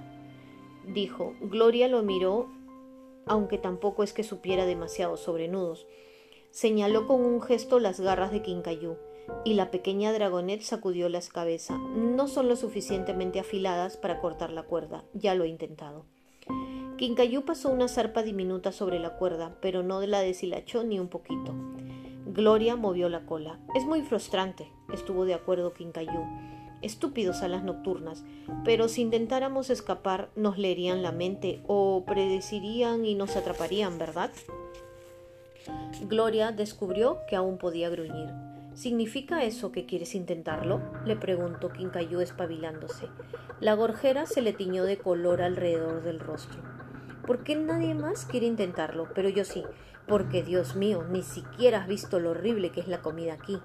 Dijo. 0.87 1.34
Gloria 1.42 1.88
lo 1.88 2.02
miró, 2.02 2.49
aunque 3.26 3.58
tampoco 3.58 4.02
es 4.02 4.14
que 4.14 4.23
supiera 4.23 4.64
demasiado 4.64 5.18
sobre 5.18 5.49
nudos. 5.49 5.87
Señaló 6.50 7.06
con 7.06 7.23
un 7.25 7.42
gesto 7.42 7.80
las 7.80 8.00
garras 8.00 8.32
de 8.32 8.40
Quincayú, 8.40 8.96
y 9.44 9.54
la 9.54 9.70
pequeña 9.70 10.12
dragonet 10.12 10.62
sacudió 10.62 11.11
las 11.11 11.28
cabezas. 11.28 11.78
No 11.78 12.26
son 12.26 12.49
lo 12.49 12.56
suficientemente 12.56 13.40
afiladas 13.40 13.99
para 13.99 14.20
cortar 14.20 14.52
la 14.52 14.62
cuerda. 14.62 15.04
Ya 15.12 15.34
lo 15.34 15.44
he 15.44 15.49
intentado. 15.49 16.06
Quincayú 16.96 17.44
pasó 17.44 17.70
una 17.70 17.88
zarpa 17.88 18.23
diminuta 18.23 18.73
sobre 18.73 19.00
la 19.00 19.16
cuerda, 19.16 19.58
pero 19.61 19.82
no 19.82 20.00
la 20.00 20.20
deshilachó 20.20 20.84
ni 20.84 20.99
un 20.99 21.08
poquito. 21.08 21.54
Gloria 22.26 22.74
movió 22.74 23.10
la 23.10 23.26
cola. 23.26 23.58
Es 23.74 23.84
muy 23.84 24.00
frustrante, 24.00 24.72
estuvo 24.92 25.26
de 25.26 25.34
acuerdo 25.34 25.74
Quincayú. 25.74 26.24
Estúpidos 26.80 27.42
a 27.42 27.48
las 27.48 27.64
nocturnas, 27.64 28.24
pero 28.64 28.88
si 28.88 29.02
intentáramos 29.02 29.68
escapar 29.68 30.30
nos 30.34 30.56
leerían 30.56 31.02
la 31.02 31.12
mente 31.12 31.62
o 31.66 32.04
predecirían 32.06 33.04
y 33.04 33.14
nos 33.14 33.36
atraparían, 33.36 33.98
¿verdad? 33.98 34.30
Gloria 36.08 36.50
descubrió 36.50 37.18
que 37.28 37.36
aún 37.36 37.58
podía 37.58 37.90
gruñir. 37.90 38.30
¿Significa 38.72 39.44
eso 39.44 39.70
que 39.70 39.84
quieres 39.84 40.14
intentarlo? 40.14 40.80
le 41.04 41.16
preguntó 41.16 41.70
Quincayú 41.72 42.20
espabilándose. 42.20 43.08
La 43.60 43.74
gorjera 43.74 44.26
se 44.26 44.40
le 44.40 44.52
tiñó 44.52 44.84
de 44.84 44.96
color 44.96 45.42
alrededor 45.42 46.02
del 46.02 46.20
rostro. 46.20 46.60
¿Por 47.26 47.44
qué 47.44 47.54
nadie 47.54 47.94
más 47.94 48.26
quiere 48.26 48.46
intentarlo? 48.46 49.08
Pero 49.14 49.28
yo 49.28 49.44
sí 49.44 49.62
porque 50.06 50.42
Dios 50.42 50.76
mío, 50.76 51.04
ni 51.11 51.23
siquiera 51.23 51.82
has 51.82 51.87
visto 51.87 52.20
lo 52.20 52.30
horrible 52.30 52.70
que 52.70 52.80
es 52.80 52.88
la 52.88 53.00
comida 53.00 53.34
aquí. 53.34 53.61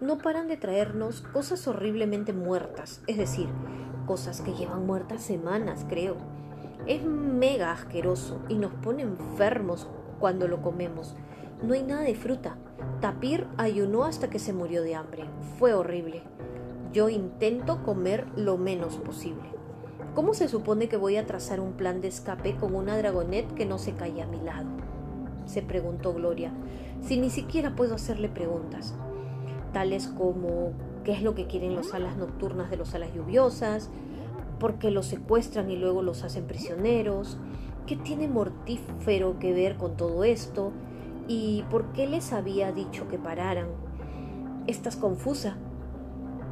No 0.00 0.18
paran 0.18 0.48
de 0.48 0.56
traernos 0.56 1.20
cosas 1.20 1.66
horriblemente 1.68 2.32
muertas, 2.32 3.02
es 3.06 3.16
decir, 3.16 3.48
cosas 4.06 4.40
que 4.40 4.52
llevan 4.52 4.86
muertas 4.86 5.22
semanas, 5.22 5.86
creo. 5.88 6.16
Es 6.86 7.04
mega 7.04 7.72
asqueroso 7.72 8.42
y 8.48 8.56
nos 8.56 8.72
pone 8.74 9.02
enfermos 9.02 9.88
cuando 10.18 10.48
lo 10.48 10.60
comemos. 10.62 11.14
No 11.62 11.74
hay 11.74 11.82
nada 11.82 12.02
de 12.02 12.14
fruta. 12.14 12.56
Tapir 13.00 13.46
ayunó 13.56 14.04
hasta 14.04 14.28
que 14.28 14.38
se 14.38 14.52
murió 14.52 14.82
de 14.82 14.94
hambre. 14.94 15.24
Fue 15.58 15.72
horrible. 15.72 16.22
Yo 16.92 17.08
intento 17.08 17.82
comer 17.82 18.26
lo 18.36 18.58
menos 18.58 18.98
posible. 18.98 19.54
¿Cómo 20.14 20.34
se 20.34 20.48
supone 20.48 20.88
que 20.88 20.96
voy 20.96 21.16
a 21.16 21.26
trazar 21.26 21.60
un 21.60 21.72
plan 21.72 22.00
de 22.00 22.08
escape 22.08 22.56
con 22.56 22.74
una 22.74 22.96
dragonet 22.98 23.52
que 23.54 23.64
no 23.66 23.78
se 23.78 23.94
cae 23.94 24.22
a 24.22 24.26
mi 24.26 24.40
lado? 24.40 24.68
Se 25.46 25.62
preguntó 25.62 26.14
Gloria, 26.14 26.52
si 27.02 27.18
ni 27.18 27.30
siquiera 27.30 27.76
puedo 27.76 27.94
hacerle 27.94 28.28
preguntas, 28.28 28.94
tales 29.72 30.08
como 30.08 30.72
qué 31.04 31.12
es 31.12 31.22
lo 31.22 31.34
que 31.34 31.46
quieren 31.46 31.74
los 31.74 31.92
alas 31.94 32.16
nocturnas 32.16 32.70
de 32.70 32.76
los 32.76 32.94
alas 32.94 33.12
lluviosas, 33.14 33.90
por 34.58 34.78
qué 34.78 34.90
los 34.90 35.06
secuestran 35.06 35.70
y 35.70 35.76
luego 35.76 36.02
los 36.02 36.24
hacen 36.24 36.46
prisioneros, 36.46 37.38
qué 37.86 37.96
tiene 37.96 38.28
mortífero 38.28 39.38
que 39.38 39.52
ver 39.52 39.76
con 39.76 39.96
todo 39.96 40.24
esto 40.24 40.72
y 41.28 41.64
por 41.70 41.92
qué 41.92 42.06
les 42.06 42.32
había 42.32 42.72
dicho 42.72 43.08
que 43.08 43.18
pararan. 43.18 43.68
Estás 44.66 44.96
confusa, 44.96 45.56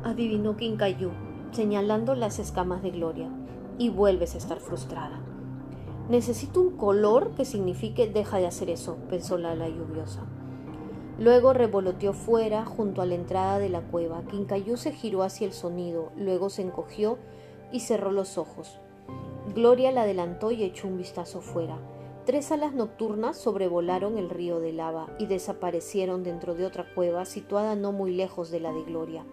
adivinó 0.04 0.56
Quincayú, 0.56 1.10
señalando 1.52 2.14
las 2.14 2.38
escamas 2.38 2.82
de 2.82 2.90
Gloria, 2.90 3.30
y 3.78 3.88
vuelves 3.88 4.34
a 4.34 4.38
estar 4.38 4.58
frustrada. 4.58 5.21
Necesito 6.08 6.60
un 6.60 6.76
color 6.76 7.30
que 7.36 7.44
signifique 7.44 8.08
deja 8.08 8.38
de 8.38 8.46
hacer 8.46 8.70
eso, 8.70 8.96
pensó 9.08 9.38
Lala 9.38 9.68
lluviosa. 9.68 10.26
Luego 11.18 11.52
revoloteó 11.52 12.12
fuera, 12.12 12.64
junto 12.64 13.02
a 13.02 13.06
la 13.06 13.14
entrada 13.14 13.58
de 13.58 13.68
la 13.68 13.82
cueva. 13.82 14.22
Quincayú 14.24 14.76
se 14.76 14.92
giró 14.92 15.22
hacia 15.22 15.46
el 15.46 15.52
sonido, 15.52 16.10
luego 16.16 16.50
se 16.50 16.62
encogió 16.62 17.18
y 17.70 17.80
cerró 17.80 18.10
los 18.10 18.38
ojos. 18.38 18.78
Gloria 19.54 19.92
la 19.92 20.02
adelantó 20.02 20.50
y 20.50 20.64
echó 20.64 20.88
un 20.88 20.98
vistazo 20.98 21.40
fuera. 21.40 21.78
Tres 22.24 22.50
alas 22.50 22.72
nocturnas 22.72 23.36
sobrevolaron 23.36 24.18
el 24.18 24.30
río 24.30 24.60
de 24.60 24.72
lava 24.72 25.08
y 25.18 25.26
desaparecieron 25.26 26.22
dentro 26.22 26.54
de 26.54 26.66
otra 26.66 26.86
cueva 26.94 27.24
situada 27.24 27.74
no 27.76 27.92
muy 27.92 28.12
lejos 28.12 28.50
de 28.50 28.60
la 28.60 28.72
de 28.72 28.82
Gloria. 28.82 29.24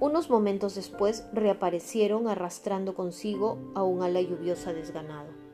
Unos 0.00 0.30
momentos 0.30 0.74
después 0.74 1.26
reaparecieron 1.32 2.28
arrastrando 2.28 2.94
consigo 2.94 3.58
a 3.74 3.82
un 3.82 4.02
ala 4.02 4.20
lluviosa 4.20 4.72
desganado. 4.72 5.47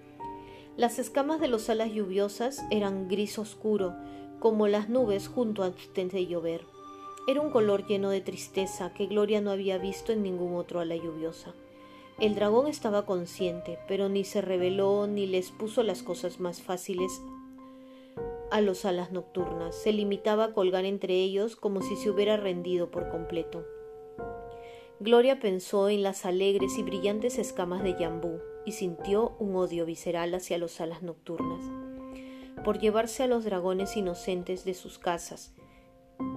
Las 0.77 0.99
escamas 0.99 1.41
de 1.41 1.47
los 1.47 1.71
alas 1.71 1.93
lluviosas 1.93 2.65
eran 2.73 3.07
gris 3.07 3.39
oscuro, 3.39 3.95
como 4.41 4.67
las 4.67 4.89
nubes 4.89 5.29
junto 5.29 5.63
antes 5.63 6.11
de 6.11 6.27
llover. 6.27 6.63
Era 7.29 7.41
un 7.41 7.51
color 7.51 7.87
lleno 7.87 8.11
de 8.11 8.21
tristeza 8.21 8.93
que 8.93 9.07
Gloria 9.07 9.41
no 9.41 9.53
había 9.53 9.79
visto 9.79 10.11
en 10.11 10.25
ningún 10.25 10.57
otro 10.57 10.81
ala 10.81 10.97
lluviosa. 10.97 11.55
El 12.19 12.35
dragón 12.35 12.67
estaba 12.67 13.07
consciente, 13.07 13.79
pero 13.87 14.09
ni 14.09 14.25
se 14.25 14.41
reveló 14.41 15.07
ni 15.07 15.27
les 15.27 15.53
puso 15.53 15.85
las 15.85 16.03
cosas 16.03 16.41
más 16.41 16.61
fáciles 16.61 17.23
a 18.51 18.61
los 18.61 18.85
alas 18.85 19.13
nocturnas. 19.13 19.77
Se 19.77 19.93
limitaba 19.93 20.45
a 20.45 20.53
colgar 20.53 20.85
entre 20.85 21.15
ellos 21.15 21.55
como 21.55 21.83
si 21.83 21.95
se 21.95 22.11
hubiera 22.11 22.37
rendido 22.37 22.91
por 22.91 23.11
completo. 23.11 23.65
Gloria 24.99 25.39
pensó 25.39 25.89
en 25.89 26.03
las 26.03 26.27
alegres 26.27 26.79
y 26.79 26.83
brillantes 26.83 27.39
escamas 27.39 27.83
de 27.83 27.97
Yambú, 27.99 28.41
y 28.65 28.73
sintió 28.73 29.37
un 29.39 29.57
odio 29.57 29.87
visceral 29.87 30.35
hacia 30.35 30.59
los 30.59 30.81
alas 30.81 31.03
nocturnas, 31.03 31.65
por 32.65 32.79
llevarse 32.79 33.23
a 33.23 33.27
los 33.27 33.45
dragones 33.45 33.97
inocentes 33.97 34.65
de 34.65 34.75
sus 34.75 34.99
casas, 34.99 35.55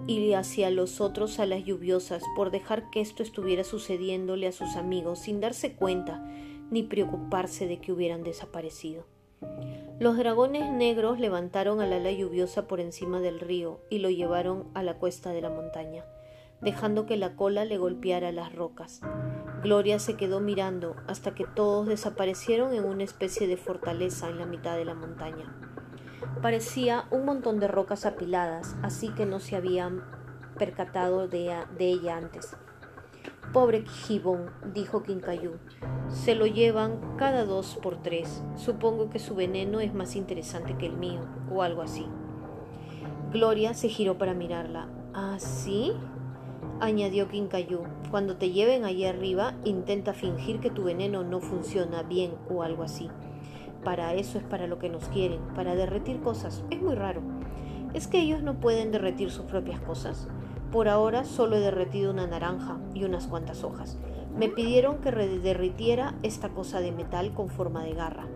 y 0.08 0.34
hacia 0.34 0.70
los 0.70 1.02
otros 1.02 1.40
alas 1.40 1.64
lluviosas, 1.64 2.24
por 2.36 2.52
dejar 2.52 2.90
que 2.90 3.02
esto 3.02 3.24
estuviera 3.24 3.64
sucediéndole 3.64 4.48
a 4.48 4.52
sus 4.52 4.76
amigos 4.76 5.20
sin 5.20 5.40
darse 5.40 5.76
cuenta 5.76 6.26
ni 6.72 6.84
preocuparse 6.84 7.68
de 7.68 7.80
que 7.80 7.92
hubieran 7.92 8.24
desaparecido. 8.24 9.06
Los 10.00 10.18
dragones 10.18 10.72
negros 10.72 11.20
levantaron 11.20 11.82
al 11.82 11.94
ala 11.94 12.12
lluviosa 12.12 12.68
por 12.68 12.80
encima 12.80 13.20
del 13.20 13.40
río 13.40 13.82
y 13.90 14.00
lo 14.00 14.10
llevaron 14.10 14.68
a 14.74 14.84
la 14.84 14.98
cuesta 14.98 15.32
de 15.32 15.42
la 15.42 15.50
montaña 15.50 16.06
dejando 16.62 17.06
que 17.06 17.18
la 17.18 17.36
cola 17.36 17.66
le 17.66 17.78
golpeara 17.78 18.32
las 18.32 18.54
rocas. 18.54 19.02
Gloria 19.64 20.00
se 20.00 20.16
quedó 20.16 20.40
mirando 20.40 20.96
hasta 21.08 21.34
que 21.34 21.46
todos 21.46 21.88
desaparecieron 21.88 22.74
en 22.74 22.86
una 22.86 23.04
especie 23.04 23.48
de 23.48 23.58
fortaleza 23.58 24.30
en 24.30 24.40
la 24.40 24.46
mitad 24.46 24.76
de 24.76 24.86
la 24.86 24.94
montaña. 24.94 25.56
Parecía 26.42 27.06
un 27.12 27.26
montón 27.26 27.60
de 27.60 27.68
rocas 27.68 28.06
apiladas, 28.06 28.76
así 28.82 29.10
que 29.10 29.26
no 29.26 29.40
se 29.40 29.56
habían 29.56 30.04
percatado 30.58 31.28
de, 31.28 31.66
ella 31.80 32.18
antes. 32.18 32.56
Pobre 33.54 33.86
gibón, 33.86 34.52
dijo 34.74 35.04
Quincayú. 35.04 35.54
Se 36.10 36.36
lo 36.36 36.46
llevan 36.46 37.18
cada 37.18 37.46
dos 37.46 37.78
por 37.82 38.02
tres. 38.02 38.44
Supongo 38.56 39.10
que 39.10 39.20
su 39.20 39.36
veneno 39.36 39.80
es 39.80 39.94
más 39.94 40.16
interesante 40.16 40.78
que 40.78 40.86
el 40.86 40.98
mío, 40.98 41.22
o 41.52 41.64
algo 41.64 41.82
así. 41.82 42.06
Gloria 43.32 43.74
se 43.74 43.90
giró 43.90 44.18
para 44.18 44.34
mirarla. 44.34 44.88
¿Ah, 45.14 45.38
sí? 45.40 45.94
Añadió 46.80 47.28
Quincayú. 47.28 47.82
Cuando 48.12 48.38
te 48.38 48.52
lleven 48.52 48.86
allí 48.86 49.06
arriba, 49.06 49.54
intenta 49.64 50.14
fingir 50.14 50.60
que 50.60 50.70
tu 50.70 50.84
veneno 50.84 51.24
no 51.24 51.40
funciona 51.40 52.04
bien 52.04 52.34
o 52.50 52.64
algo 52.64 52.84
así. 52.84 53.10
Para 53.84 54.14
eso 54.14 54.38
es 54.38 54.44
para 54.44 54.68
lo 54.68 54.80
que 54.80 54.90
nos 54.90 55.08
quieren, 55.10 55.40
para 55.56 55.76
derretir 55.76 56.20
cosas. 56.22 56.64
Es 56.70 56.82
muy 56.82 56.96
raro. 56.96 57.22
¿Es 57.94 58.08
que 58.08 58.20
ellos 58.20 58.44
no 58.44 58.60
pueden 58.60 58.92
derretir 58.92 59.32
sus 59.32 59.46
propias 59.46 59.80
cosas? 59.80 60.28
Por 60.72 60.90
ahora 60.90 61.24
solo 61.24 61.56
he 61.56 61.62
derretido 61.62 62.12
una 62.12 62.28
naranja 62.28 62.78
y 62.94 63.06
unas 63.06 63.28
cuantas 63.28 63.64
hojas. 63.64 63.98
Me 64.38 64.50
pidieron 64.50 64.98
que 64.98 65.12
derritiera 65.12 66.16
esta 66.22 66.50
cosa 66.50 66.80
de 66.80 66.92
metal 66.92 67.34
con 67.34 67.50
forma 67.50 67.84
de 67.84 67.94
garra, 67.94 68.28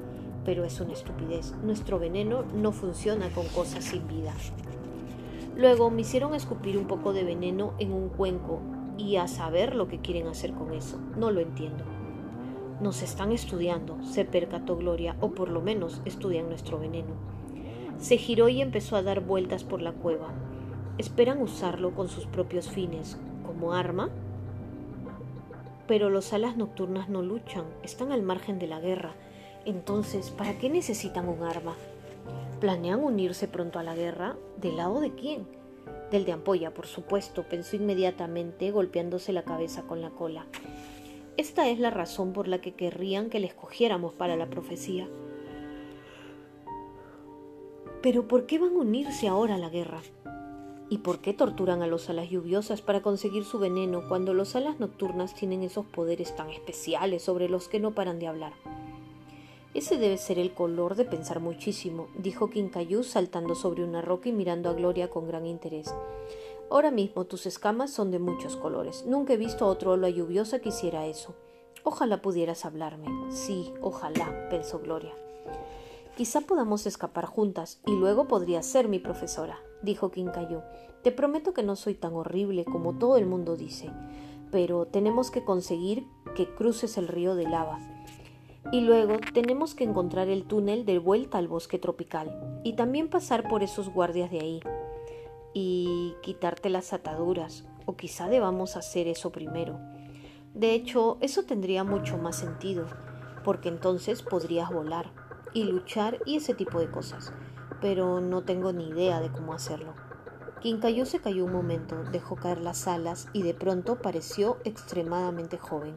pero 0.45 0.63
es 0.63 0.79
una 0.79 0.93
estupidez. 0.93 1.53
Nuestro 1.63 1.99
veneno 1.99 2.43
no 2.55 2.71
funciona 2.71 3.29
con 3.29 3.45
cosas 3.47 3.83
sin 3.83 4.07
vida. 4.07 4.33
Luego 5.55 5.89
me 5.89 6.01
hicieron 6.01 6.33
escupir 6.33 6.77
un 6.77 6.87
poco 6.87 7.13
de 7.13 7.23
veneno 7.23 7.73
en 7.77 7.91
un 7.91 8.09
cuenco 8.09 8.61
y 8.97 9.17
a 9.17 9.27
saber 9.27 9.75
lo 9.75 9.87
que 9.87 9.99
quieren 9.99 10.27
hacer 10.27 10.53
con 10.53 10.73
eso. 10.73 10.99
No 11.17 11.31
lo 11.31 11.41
entiendo. 11.41 11.83
Nos 12.79 13.03
están 13.03 13.31
estudiando, 13.31 14.01
se 14.03 14.25
percató 14.25 14.77
Gloria, 14.77 15.15
o 15.19 15.31
por 15.31 15.49
lo 15.49 15.61
menos 15.61 16.01
estudian 16.05 16.47
nuestro 16.47 16.79
veneno. 16.79 17.13
Se 17.99 18.17
giró 18.17 18.49
y 18.49 18.61
empezó 18.61 18.95
a 18.95 19.03
dar 19.03 19.19
vueltas 19.21 19.63
por 19.63 19.81
la 19.81 19.91
cueva. 19.91 20.33
¿Esperan 20.97 21.41
usarlo 21.41 21.93
con 21.93 22.09
sus 22.09 22.25
propios 22.25 22.69
fines, 22.69 23.19
como 23.45 23.73
arma? 23.73 24.09
Pero 25.87 26.09
los 26.09 26.33
alas 26.33 26.57
nocturnas 26.57 27.09
no 27.09 27.21
luchan, 27.21 27.65
están 27.83 28.11
al 28.11 28.23
margen 28.23 28.57
de 28.57 28.67
la 28.67 28.79
guerra. 28.79 29.13
Entonces, 29.65 30.31
¿para 30.31 30.57
qué 30.57 30.69
necesitan 30.69 31.29
un 31.29 31.43
arma? 31.43 31.75
¿Planean 32.61 33.03
unirse 33.03 33.47
pronto 33.47 33.79
a 33.79 33.83
la 33.83 33.95
guerra? 33.95 34.37
¿Del 34.57 34.77
lado 34.77 34.99
de 34.99 35.15
quién? 35.15 35.47
Del 36.11 36.25
de 36.25 36.33
Ampolla, 36.33 36.75
por 36.75 36.85
supuesto, 36.85 37.41
pensó 37.49 37.75
inmediatamente, 37.75 38.69
golpeándose 38.69 39.33
la 39.33 39.41
cabeza 39.41 39.81
con 39.87 39.99
la 39.99 40.11
cola. 40.11 40.45
Esta 41.37 41.69
es 41.69 41.79
la 41.79 41.89
razón 41.89 42.33
por 42.33 42.47
la 42.47 42.61
que 42.61 42.75
querrían 42.75 43.31
que 43.31 43.39
le 43.39 43.47
escogiéramos 43.47 44.13
para 44.13 44.35
la 44.35 44.47
profecía. 44.47 45.09
Pero 48.03 48.27
¿por 48.27 48.45
qué 48.45 48.59
van 48.59 48.75
a 48.75 48.81
unirse 48.81 49.27
ahora 49.27 49.55
a 49.55 49.57
la 49.57 49.69
guerra? 49.69 50.03
¿Y 50.87 50.99
por 50.99 51.19
qué 51.19 51.33
torturan 51.33 51.81
a 51.81 51.87
los 51.87 52.11
alas 52.11 52.29
lluviosas 52.29 52.83
para 52.83 53.01
conseguir 53.01 53.43
su 53.43 53.57
veneno 53.57 54.07
cuando 54.07 54.35
los 54.35 54.55
alas 54.55 54.79
nocturnas 54.79 55.33
tienen 55.33 55.63
esos 55.63 55.87
poderes 55.87 56.35
tan 56.35 56.51
especiales 56.51 57.23
sobre 57.23 57.49
los 57.49 57.67
que 57.67 57.79
no 57.79 57.95
paran 57.95 58.19
de 58.19 58.27
hablar? 58.27 58.53
Ese 59.73 59.97
debe 59.97 60.17
ser 60.17 60.37
el 60.37 60.53
color 60.53 60.95
de 60.95 61.05
pensar 61.05 61.39
muchísimo, 61.39 62.07
dijo 62.17 62.49
Quincayú 62.49 63.03
saltando 63.03 63.55
sobre 63.55 63.85
una 63.85 64.01
roca 64.01 64.27
y 64.27 64.33
mirando 64.33 64.69
a 64.69 64.73
Gloria 64.73 65.09
con 65.09 65.27
gran 65.27 65.45
interés. 65.45 65.93
Ahora 66.69 66.91
mismo 66.91 67.25
tus 67.25 67.45
escamas 67.45 67.91
son 67.91 68.11
de 68.11 68.19
muchos 68.19 68.57
colores. 68.57 69.05
Nunca 69.05 69.33
he 69.33 69.37
visto 69.37 69.63
a 69.63 69.69
otro 69.69 69.91
ola 69.91 70.09
lluviosa 70.09 70.59
que 70.59 70.69
hiciera 70.69 71.05
eso. 71.05 71.35
Ojalá 71.83 72.21
pudieras 72.21 72.65
hablarme. 72.65 73.07
Sí, 73.31 73.73
ojalá, 73.81 74.49
pensó 74.49 74.79
Gloria. 74.79 75.13
Quizá 76.17 76.41
podamos 76.41 76.85
escapar 76.85 77.25
juntas 77.25 77.79
y 77.85 77.91
luego 77.91 78.27
podrías 78.27 78.65
ser 78.65 78.89
mi 78.89 78.99
profesora, 78.99 79.57
dijo 79.81 80.11
Quincayú. 80.11 80.61
Te 81.01 81.13
prometo 81.13 81.53
que 81.53 81.63
no 81.63 81.77
soy 81.77 81.95
tan 81.95 82.13
horrible 82.13 82.65
como 82.65 82.97
todo 82.97 83.15
el 83.15 83.25
mundo 83.25 83.55
dice, 83.55 83.89
pero 84.51 84.85
tenemos 84.85 85.31
que 85.31 85.45
conseguir 85.45 86.05
que 86.35 86.53
cruces 86.53 86.97
el 86.97 87.07
río 87.07 87.35
de 87.35 87.49
lava. 87.49 87.79
Y 88.71 88.81
luego 88.81 89.17
tenemos 89.33 89.73
que 89.75 89.83
encontrar 89.83 90.29
el 90.29 90.45
túnel 90.45 90.85
de 90.85 90.99
vuelta 90.99 91.37
al 91.37 91.47
bosque 91.47 91.79
tropical 91.79 92.61
y 92.63 92.73
también 92.73 93.09
pasar 93.09 93.47
por 93.47 93.63
esos 93.63 93.89
guardias 93.89 94.29
de 94.29 94.39
ahí 94.39 94.59
y 95.53 96.15
quitarte 96.21 96.69
las 96.69 96.93
ataduras, 96.93 97.65
o 97.85 97.95
quizá 97.95 98.29
debamos 98.29 98.77
hacer 98.77 99.07
eso 99.07 99.31
primero. 99.31 99.79
De 100.53 100.73
hecho, 100.73 101.17
eso 101.21 101.43
tendría 101.43 101.83
mucho 101.83 102.17
más 102.17 102.37
sentido, 102.37 102.85
porque 103.43 103.69
entonces 103.69 104.21
podrías 104.21 104.69
volar 104.69 105.11
y 105.53 105.63
luchar 105.63 106.19
y 106.25 106.37
ese 106.37 106.53
tipo 106.53 106.79
de 106.79 106.89
cosas, 106.89 107.33
pero 107.81 108.21
no 108.21 108.43
tengo 108.43 108.71
ni 108.71 108.89
idea 108.89 109.19
de 109.19 109.31
cómo 109.31 109.53
hacerlo. 109.53 109.93
Quincayú 110.61 111.05
se 111.05 111.19
cayó 111.19 111.45
un 111.45 111.53
momento, 111.53 112.03
dejó 112.11 112.35
caer 112.35 112.61
las 112.61 112.87
alas 112.87 113.27
y 113.33 113.41
de 113.41 113.55
pronto 113.55 114.01
pareció 114.01 114.57
extremadamente 114.63 115.57
joven. 115.57 115.95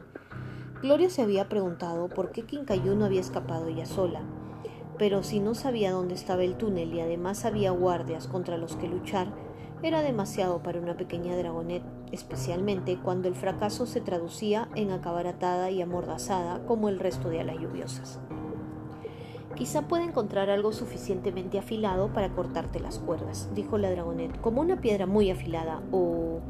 Gloria 0.81 1.09
se 1.09 1.21
había 1.21 1.49
preguntado 1.49 2.09
por 2.09 2.31
qué 2.31 2.43
Quincayú 2.43 2.95
no 2.95 3.05
había 3.05 3.21
escapado 3.21 3.67
ella 3.67 3.85
sola, 3.85 4.21
pero 4.97 5.23
si 5.23 5.39
no 5.39 5.55
sabía 5.55 5.91
dónde 5.91 6.13
estaba 6.13 6.43
el 6.43 6.55
túnel 6.55 6.93
y 6.93 6.99
además 6.99 7.45
había 7.45 7.71
guardias 7.71 8.27
contra 8.27 8.57
los 8.57 8.75
que 8.75 8.87
luchar, 8.87 9.27
era 9.83 10.01
demasiado 10.01 10.61
para 10.63 10.79
una 10.79 10.97
pequeña 10.97 11.35
dragonet, 11.37 11.83
especialmente 12.11 12.99
cuando 13.01 13.27
el 13.27 13.35
fracaso 13.35 13.85
se 13.85 14.01
traducía 14.01 14.69
en 14.75 14.91
acabar 14.91 15.27
atada 15.27 15.71
y 15.71 15.81
amordazada 15.81 16.65
como 16.65 16.89
el 16.89 16.99
resto 16.99 17.29
de 17.29 17.41
alas 17.41 17.57
lluviosas. 17.57 18.19
Quizá 19.55 19.83
pueda 19.87 20.03
encontrar 20.03 20.49
algo 20.49 20.73
suficientemente 20.73 21.57
afilado 21.57 22.11
para 22.11 22.33
cortarte 22.33 22.81
las 22.81 22.99
cuerdas, 22.99 23.49
dijo 23.55 23.77
la 23.77 23.89
dragonet, 23.89 24.39
como 24.41 24.61
una 24.61 24.81
piedra 24.81 25.05
muy 25.05 25.31
afilada 25.31 25.81
o... 25.91 26.41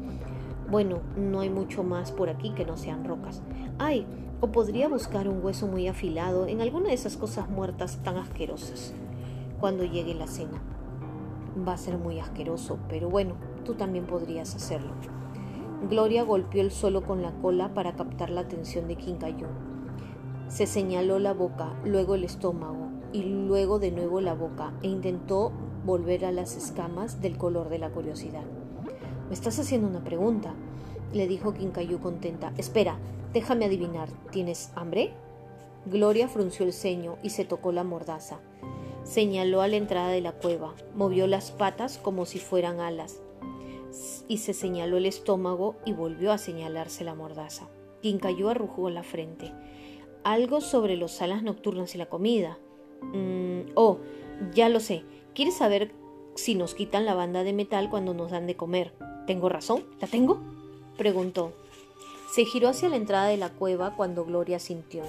Bueno, 0.68 1.00
no 1.16 1.40
hay 1.40 1.50
mucho 1.50 1.84
más 1.84 2.10
por 2.10 2.28
aquí 2.28 2.50
que 2.50 2.64
no 2.64 2.76
sean 2.76 3.04
rocas. 3.04 3.40
Ay, 3.78 4.04
o 4.40 4.48
podría 4.48 4.88
buscar 4.88 5.28
un 5.28 5.44
hueso 5.44 5.68
muy 5.68 5.86
afilado 5.86 6.46
en 6.46 6.60
alguna 6.60 6.88
de 6.88 6.94
esas 6.94 7.16
cosas 7.16 7.48
muertas 7.48 7.98
tan 8.02 8.16
asquerosas 8.16 8.92
cuando 9.60 9.84
llegue 9.84 10.14
la 10.14 10.26
cena. 10.26 10.60
Va 11.66 11.74
a 11.74 11.78
ser 11.78 11.98
muy 11.98 12.18
asqueroso, 12.18 12.78
pero 12.88 13.08
bueno, 13.08 13.34
tú 13.64 13.74
también 13.74 14.06
podrías 14.06 14.54
hacerlo. 14.54 14.92
Gloria 15.88 16.24
golpeó 16.24 16.62
el 16.62 16.72
suelo 16.72 17.04
con 17.04 17.22
la 17.22 17.32
cola 17.40 17.72
para 17.72 17.94
captar 17.94 18.30
la 18.30 18.40
atención 18.42 18.88
de 18.88 18.96
Quincayú. 18.96 19.46
Se 20.48 20.66
señaló 20.66 21.18
la 21.18 21.32
boca, 21.32 21.74
luego 21.84 22.14
el 22.14 22.24
estómago 22.24 22.88
y 23.12 23.22
luego 23.22 23.78
de 23.78 23.92
nuevo 23.92 24.20
la 24.20 24.34
boca 24.34 24.72
e 24.82 24.88
intentó 24.88 25.52
volver 25.84 26.24
a 26.24 26.32
las 26.32 26.56
escamas 26.56 27.20
del 27.20 27.38
color 27.38 27.68
de 27.68 27.78
la 27.78 27.90
curiosidad. 27.90 28.44
¿Me 29.28 29.34
estás 29.34 29.58
haciendo 29.58 29.88
una 29.88 30.02
pregunta? 30.02 30.54
le 31.12 31.26
dijo 31.26 31.54
Quincayú 31.54 32.00
contenta. 32.00 32.52
Espera, 32.58 32.98
Déjame 33.36 33.66
adivinar, 33.66 34.08
¿tienes 34.30 34.72
hambre? 34.76 35.12
Gloria 35.84 36.26
frunció 36.26 36.64
el 36.64 36.72
ceño 36.72 37.18
y 37.22 37.28
se 37.28 37.44
tocó 37.44 37.70
la 37.70 37.84
mordaza. 37.84 38.38
Señaló 39.04 39.60
a 39.60 39.68
la 39.68 39.76
entrada 39.76 40.08
de 40.08 40.22
la 40.22 40.32
cueva, 40.32 40.74
movió 40.94 41.26
las 41.26 41.50
patas 41.50 41.98
como 41.98 42.24
si 42.24 42.38
fueran 42.38 42.80
alas, 42.80 43.20
y 44.26 44.38
se 44.38 44.54
señaló 44.54 44.96
el 44.96 45.04
estómago 45.04 45.76
y 45.84 45.92
volvió 45.92 46.32
a 46.32 46.38
señalarse 46.38 47.04
la 47.04 47.14
mordaza. 47.14 47.68
Quincayú 48.00 48.48
arrugó 48.48 48.88
la 48.88 49.02
frente. 49.02 49.52
Algo 50.24 50.62
sobre 50.62 50.96
los 50.96 51.20
alas 51.20 51.42
nocturnas 51.42 51.94
y 51.94 51.98
la 51.98 52.06
comida. 52.06 52.58
Mm, 53.02 53.72
oh, 53.74 53.98
ya 54.54 54.70
lo 54.70 54.80
sé. 54.80 55.04
¿Quieres 55.34 55.58
saber 55.58 55.92
si 56.36 56.54
nos 56.54 56.74
quitan 56.74 57.04
la 57.04 57.14
banda 57.14 57.42
de 57.42 57.52
metal 57.52 57.90
cuando 57.90 58.14
nos 58.14 58.30
dan 58.30 58.46
de 58.46 58.56
comer? 58.56 58.92
¿Tengo 59.26 59.48
razón? 59.48 59.84
¿La 60.00 60.06
tengo? 60.06 60.38
preguntó. 60.96 61.52
Se 62.32 62.44
giró 62.44 62.68
hacia 62.68 62.88
la 62.88 62.96
entrada 62.96 63.26
de 63.26 63.36
la 63.36 63.50
cueva 63.50 63.96
cuando 63.96 64.24
Gloria 64.24 64.58
sintió. 64.58 65.02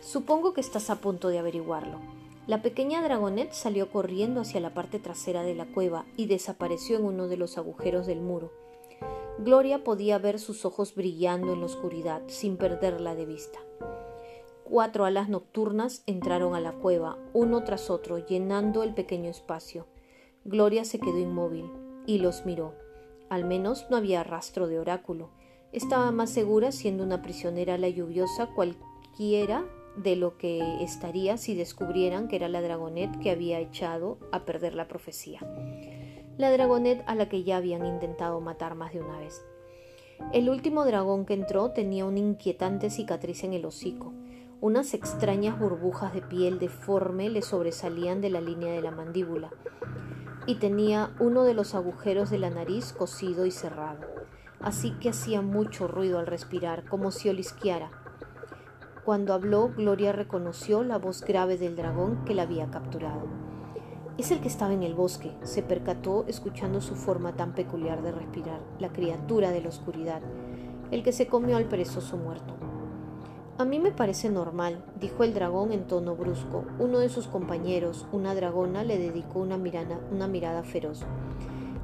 Supongo 0.00 0.52
que 0.52 0.60
estás 0.60 0.90
a 0.90 1.00
punto 1.00 1.28
de 1.28 1.38
averiguarlo. 1.38 1.98
La 2.46 2.62
pequeña 2.62 3.02
dragonet 3.02 3.52
salió 3.52 3.90
corriendo 3.90 4.42
hacia 4.42 4.60
la 4.60 4.72
parte 4.72 4.98
trasera 5.00 5.42
de 5.42 5.54
la 5.54 5.66
cueva 5.66 6.04
y 6.16 6.26
desapareció 6.26 6.96
en 6.96 7.04
uno 7.04 7.26
de 7.26 7.36
los 7.36 7.58
agujeros 7.58 8.06
del 8.06 8.20
muro. 8.20 8.52
Gloria 9.38 9.82
podía 9.82 10.18
ver 10.18 10.38
sus 10.38 10.64
ojos 10.64 10.94
brillando 10.94 11.52
en 11.52 11.60
la 11.60 11.66
oscuridad 11.66 12.22
sin 12.28 12.56
perderla 12.56 13.14
de 13.14 13.26
vista. 13.26 13.58
Cuatro 14.64 15.04
alas 15.04 15.28
nocturnas 15.28 16.02
entraron 16.06 16.54
a 16.54 16.60
la 16.60 16.72
cueva, 16.72 17.18
uno 17.32 17.64
tras 17.64 17.90
otro, 17.90 18.18
llenando 18.18 18.82
el 18.82 18.94
pequeño 18.94 19.30
espacio. 19.30 19.86
Gloria 20.48 20.84
se 20.84 21.00
quedó 21.00 21.18
inmóvil 21.18 21.68
y 22.06 22.18
los 22.18 22.46
miró. 22.46 22.72
Al 23.28 23.44
menos 23.44 23.86
no 23.90 23.96
había 23.96 24.22
rastro 24.22 24.68
de 24.68 24.78
oráculo. 24.78 25.30
Estaba 25.72 26.12
más 26.12 26.30
segura 26.30 26.70
siendo 26.70 27.02
una 27.02 27.20
prisionera 27.20 27.76
la 27.78 27.88
lluviosa 27.88 28.46
cualquiera 28.54 29.64
de 29.96 30.14
lo 30.14 30.38
que 30.38 30.84
estaría 30.84 31.36
si 31.36 31.56
descubrieran 31.56 32.28
que 32.28 32.36
era 32.36 32.48
la 32.48 32.62
dragonet 32.62 33.18
que 33.18 33.32
había 33.32 33.58
echado 33.58 34.18
a 34.30 34.44
perder 34.44 34.74
la 34.74 34.86
profecía. 34.86 35.40
La 36.38 36.52
dragonet 36.52 37.02
a 37.08 37.16
la 37.16 37.28
que 37.28 37.42
ya 37.42 37.56
habían 37.56 37.84
intentado 37.84 38.40
matar 38.40 38.76
más 38.76 38.92
de 38.92 39.00
una 39.00 39.18
vez. 39.18 39.44
El 40.32 40.48
último 40.48 40.84
dragón 40.84 41.26
que 41.26 41.34
entró 41.34 41.72
tenía 41.72 42.04
una 42.04 42.20
inquietante 42.20 42.90
cicatriz 42.90 43.42
en 43.42 43.52
el 43.52 43.64
hocico. 43.64 44.12
Unas 44.60 44.94
extrañas 44.94 45.58
burbujas 45.58 46.14
de 46.14 46.22
piel 46.22 46.60
deforme 46.60 47.30
le 47.30 47.42
sobresalían 47.42 48.20
de 48.20 48.30
la 48.30 48.40
línea 48.40 48.72
de 48.72 48.82
la 48.82 48.92
mandíbula. 48.92 49.50
Y 50.46 50.56
tenía 50.56 51.10
uno 51.18 51.42
de 51.42 51.54
los 51.54 51.74
agujeros 51.74 52.30
de 52.30 52.38
la 52.38 52.50
nariz 52.50 52.92
cosido 52.92 53.46
y 53.46 53.50
cerrado, 53.50 54.06
así 54.60 54.92
que 54.92 55.10
hacía 55.10 55.42
mucho 55.42 55.88
ruido 55.88 56.18
al 56.18 56.26
respirar, 56.26 56.84
como 56.84 57.10
si 57.10 57.28
olisqueara. 57.28 57.90
Cuando 59.04 59.34
habló, 59.34 59.70
Gloria 59.76 60.12
reconoció 60.12 60.82
la 60.82 60.98
voz 60.98 61.22
grave 61.22 61.58
del 61.58 61.76
dragón 61.76 62.24
que 62.24 62.34
la 62.34 62.42
había 62.42 62.70
capturado. 62.70 63.26
Es 64.18 64.30
el 64.30 64.40
que 64.40 64.48
estaba 64.48 64.72
en 64.72 64.82
el 64.82 64.94
bosque, 64.94 65.36
se 65.42 65.62
percató 65.62 66.24
escuchando 66.26 66.80
su 66.80 66.94
forma 66.94 67.36
tan 67.36 67.54
peculiar 67.54 68.02
de 68.02 68.12
respirar, 68.12 68.60
la 68.78 68.92
criatura 68.92 69.50
de 69.50 69.60
la 69.60 69.68
oscuridad, 69.68 70.22
el 70.90 71.02
que 71.02 71.12
se 71.12 71.26
comió 71.26 71.56
al 71.56 71.66
perezoso 71.66 72.16
muerto. 72.16 72.56
A 73.58 73.64
mí 73.64 73.78
me 73.78 73.90
parece 73.90 74.28
normal, 74.28 74.84
dijo 75.00 75.24
el 75.24 75.32
dragón 75.32 75.72
en 75.72 75.86
tono 75.86 76.14
brusco. 76.14 76.66
Uno 76.78 76.98
de 76.98 77.08
sus 77.08 77.26
compañeros, 77.26 78.06
una 78.12 78.34
dragona, 78.34 78.84
le 78.84 78.98
dedicó 78.98 79.38
una 79.38 79.56
mirada, 79.56 80.62
feroz. 80.62 81.06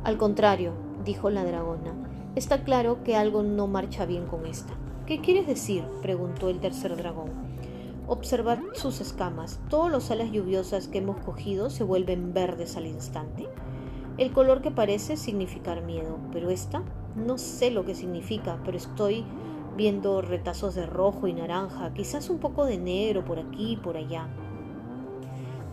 Al 0.04 0.18
contrario, 0.18 0.74
dijo 1.02 1.30
la 1.30 1.46
dragona, 1.46 1.94
está 2.34 2.62
claro 2.62 3.02
que 3.04 3.16
algo 3.16 3.42
no 3.42 3.68
marcha 3.68 4.04
bien 4.04 4.26
con 4.26 4.44
esta. 4.44 4.74
¿Qué 5.06 5.22
quieres 5.22 5.46
decir? 5.46 5.82
preguntó 6.02 6.50
el 6.50 6.60
tercer 6.60 6.94
dragón. 6.94 7.30
Observar 8.06 8.60
sus 8.74 9.00
escamas. 9.00 9.58
Todas 9.70 9.90
las 9.90 10.10
alas 10.10 10.30
lluviosas 10.30 10.88
que 10.88 10.98
hemos 10.98 11.24
cogido 11.24 11.70
se 11.70 11.84
vuelven 11.84 12.34
verdes 12.34 12.76
al 12.76 12.86
instante. 12.86 13.48
El 14.18 14.32
color 14.32 14.60
que 14.60 14.72
parece 14.72 15.16
significar 15.16 15.82
miedo, 15.82 16.18
pero 16.32 16.50
esta 16.50 16.82
no 17.16 17.38
sé 17.38 17.70
lo 17.70 17.86
que 17.86 17.94
significa, 17.94 18.60
pero 18.62 18.76
estoy 18.76 19.24
viendo 19.76 20.22
retazos 20.22 20.74
de 20.74 20.86
rojo 20.86 21.26
y 21.26 21.32
naranja, 21.32 21.92
quizás 21.94 22.30
un 22.30 22.38
poco 22.38 22.64
de 22.64 22.78
negro 22.78 23.24
por 23.24 23.38
aquí 23.38 23.72
y 23.72 23.76
por 23.76 23.96
allá. 23.96 24.28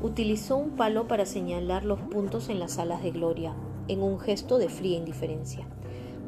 Utilizó 0.01 0.57
un 0.57 0.71
palo 0.71 1.07
para 1.07 1.25
señalar 1.25 1.83
los 1.83 1.99
puntos 1.99 2.49
en 2.49 2.59
las 2.59 2.79
alas 2.79 3.03
de 3.03 3.11
Gloria, 3.11 3.53
en 3.87 4.01
un 4.01 4.19
gesto 4.19 4.57
de 4.57 4.69
fría 4.69 4.97
indiferencia. 4.97 5.67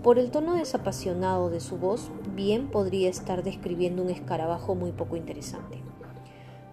Por 0.04 0.18
el 0.18 0.32
tono 0.32 0.56
desapasionado 0.56 1.50
de 1.50 1.60
su 1.60 1.78
voz, 1.78 2.12
bien 2.36 2.68
podría 2.68 3.10
estar 3.10 3.44
describiendo 3.44 4.02
un 4.02 4.10
escarabajo 4.10 4.76
muy 4.76 4.92
poco 4.92 5.16
interesante. 5.16 5.82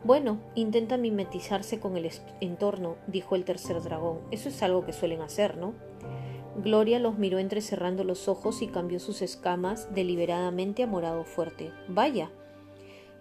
Bueno, 0.03 0.39
intenta 0.55 0.97
mimetizarse 0.97 1.79
con 1.79 1.97
el 1.97 2.11
entorno, 2.41 2.97
dijo 3.07 3.37
el 3.37 3.45
tercer 3.45 3.83
dragón. 3.83 4.21
Eso 4.31 4.49
es 4.49 4.63
algo 4.63 4.87
que 4.87 4.93
suelen 4.93 5.21
hacer, 5.21 5.59
¿no? 5.59 5.75
Gloria 6.63 6.99
los 6.99 7.19
miró 7.19 7.39
entrecerrando 7.39 8.03
los 8.03 8.27
ojos 8.27 8.63
y 8.63 8.67
cambió 8.67 8.99
sus 8.99 9.23
escamas 9.23 9.95
deliberadamente 9.95 10.83
a 10.83 10.89
morado 10.89 11.23
fuerte. 11.23 11.71
Vaya. 11.87 12.31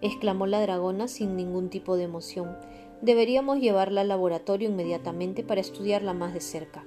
exclamó 0.00 0.46
la 0.46 0.60
dragona 0.60 1.06
sin 1.06 1.36
ningún 1.36 1.70
tipo 1.70 1.96
de 1.96 2.04
emoción. 2.04 2.56
Deberíamos 3.00 3.60
llevarla 3.60 4.00
al 4.00 4.08
laboratorio 4.08 4.68
inmediatamente 4.68 5.44
para 5.44 5.60
estudiarla 5.60 6.14
más 6.14 6.34
de 6.34 6.40
cerca. 6.40 6.84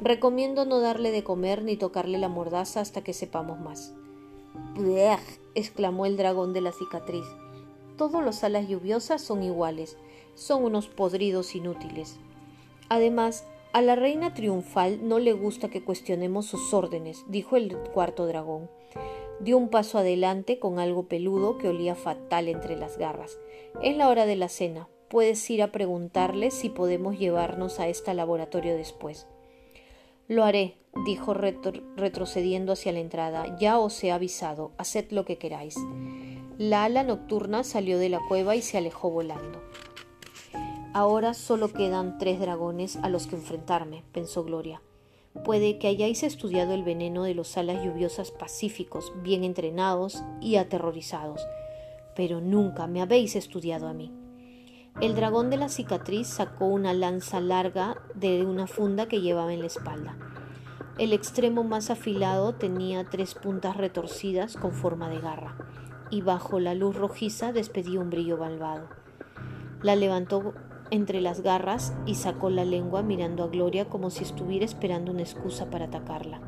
Recomiendo 0.00 0.64
no 0.64 0.78
darle 0.78 1.10
de 1.10 1.24
comer 1.24 1.64
ni 1.64 1.76
tocarle 1.76 2.18
la 2.18 2.28
mordaza 2.28 2.80
hasta 2.80 3.02
que 3.02 3.12
sepamos 3.12 3.58
más. 3.58 3.92
¡Blech! 4.76 5.40
exclamó 5.56 6.06
el 6.06 6.16
dragón 6.16 6.52
de 6.52 6.60
la 6.60 6.70
cicatriz. 6.70 7.26
Todos 7.96 8.22
los 8.22 8.44
alas 8.44 8.68
lluviosas 8.68 9.22
son 9.22 9.42
iguales. 9.42 9.96
Son 10.36 10.62
unos 10.62 10.86
podridos 10.86 11.56
inútiles. 11.56 12.18
Además, 12.88 13.44
a 13.72 13.82
la 13.82 13.94
reina 13.94 14.34
triunfal 14.34 15.06
no 15.08 15.18
le 15.18 15.32
gusta 15.32 15.68
que 15.68 15.84
cuestionemos 15.84 16.46
sus 16.46 16.74
órdenes, 16.74 17.24
dijo 17.28 17.56
el 17.56 17.76
cuarto 17.76 18.26
dragón. 18.26 18.68
Dio 19.38 19.56
un 19.56 19.68
paso 19.68 19.98
adelante 19.98 20.58
con 20.58 20.78
algo 20.78 21.06
peludo 21.06 21.56
que 21.56 21.68
olía 21.68 21.94
fatal 21.94 22.48
entre 22.48 22.76
las 22.76 22.98
garras. 22.98 23.38
Es 23.82 23.96
la 23.96 24.08
hora 24.08 24.26
de 24.26 24.36
la 24.36 24.48
cena. 24.48 24.88
Puedes 25.08 25.48
ir 25.50 25.62
a 25.62 25.72
preguntarle 25.72 26.50
si 26.50 26.68
podemos 26.68 27.18
llevarnos 27.18 27.80
a 27.80 27.88
este 27.88 28.12
laboratorio 28.12 28.76
después. 28.76 29.26
Lo 30.28 30.44
haré, 30.44 30.76
dijo 31.06 31.34
retrocediendo 31.34 32.72
hacia 32.72 32.92
la 32.92 33.00
entrada. 33.00 33.56
Ya 33.58 33.78
os 33.78 34.02
he 34.04 34.12
avisado. 34.12 34.72
Haced 34.78 35.10
lo 35.10 35.24
que 35.24 35.38
queráis. 35.38 35.76
La 36.58 36.84
ala 36.84 37.02
nocturna 37.02 37.64
salió 37.64 37.98
de 37.98 38.10
la 38.10 38.20
cueva 38.28 38.54
y 38.54 38.62
se 38.62 38.78
alejó 38.78 39.10
volando. 39.10 39.62
Ahora 40.92 41.34
solo 41.34 41.72
quedan 41.72 42.18
tres 42.18 42.40
dragones 42.40 42.96
a 42.96 43.08
los 43.08 43.28
que 43.28 43.36
enfrentarme, 43.36 44.02
pensó 44.12 44.42
Gloria. 44.42 44.82
Puede 45.44 45.78
que 45.78 45.86
hayáis 45.86 46.24
estudiado 46.24 46.74
el 46.74 46.82
veneno 46.82 47.22
de 47.22 47.34
los 47.34 47.56
alas 47.56 47.84
lluviosas 47.84 48.32
pacíficos, 48.32 49.12
bien 49.22 49.44
entrenados 49.44 50.24
y 50.40 50.56
aterrorizados, 50.56 51.46
pero 52.16 52.40
nunca 52.40 52.88
me 52.88 53.02
habéis 53.02 53.36
estudiado 53.36 53.86
a 53.86 53.92
mí. 53.92 54.12
El 55.00 55.14
dragón 55.14 55.48
de 55.48 55.58
la 55.58 55.68
cicatriz 55.68 56.26
sacó 56.26 56.66
una 56.66 56.92
lanza 56.92 57.40
larga 57.40 58.02
de 58.16 58.44
una 58.44 58.66
funda 58.66 59.06
que 59.06 59.20
llevaba 59.20 59.54
en 59.54 59.60
la 59.60 59.66
espalda. 59.66 60.16
El 60.98 61.12
extremo 61.12 61.62
más 61.62 61.90
afilado 61.90 62.56
tenía 62.56 63.08
tres 63.08 63.36
puntas 63.36 63.76
retorcidas 63.76 64.56
con 64.56 64.72
forma 64.72 65.08
de 65.08 65.20
garra, 65.20 65.56
y 66.10 66.22
bajo 66.22 66.58
la 66.58 66.74
luz 66.74 66.96
rojiza 66.96 67.52
despedía 67.52 68.00
un 68.00 68.10
brillo 68.10 68.36
malvado. 68.36 68.88
La 69.82 69.94
levantó 69.94 70.52
entre 70.90 71.20
las 71.20 71.42
garras 71.42 71.94
y 72.06 72.14
sacó 72.14 72.50
la 72.50 72.64
lengua 72.64 73.02
mirando 73.02 73.44
a 73.44 73.48
Gloria 73.48 73.88
como 73.88 74.10
si 74.10 74.24
estuviera 74.24 74.64
esperando 74.64 75.12
una 75.12 75.22
excusa 75.22 75.70
para 75.70 75.86
atacarla. 75.86 76.40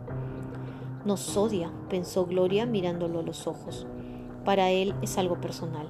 Nos 1.05 1.37
odia, 1.37 1.73
pensó 1.89 2.27
Gloria 2.27 2.67
mirándolo 2.67 3.21
a 3.21 3.23
los 3.23 3.47
ojos. 3.47 3.87
Para 4.45 4.71
él 4.71 4.95
es 5.03 5.19
algo 5.19 5.41
personal. 5.41 5.89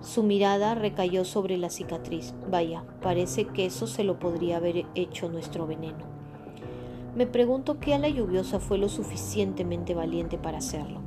Su 0.00 0.22
mirada 0.22 0.74
recayó 0.74 1.24
sobre 1.24 1.56
la 1.56 1.70
cicatriz. 1.70 2.34
Vaya, 2.50 2.84
parece 3.02 3.46
que 3.46 3.66
eso 3.66 3.86
se 3.86 4.04
lo 4.04 4.18
podría 4.18 4.58
haber 4.58 4.84
hecho 4.94 5.28
nuestro 5.28 5.66
veneno. 5.66 6.04
Me 7.14 7.26
pregunto 7.26 7.80
qué 7.80 7.94
ala 7.94 8.08
lluviosa 8.10 8.60
fue 8.60 8.76
lo 8.76 8.90
suficientemente 8.90 9.94
valiente 9.94 10.36
para 10.36 10.58
hacerlo. 10.58 11.05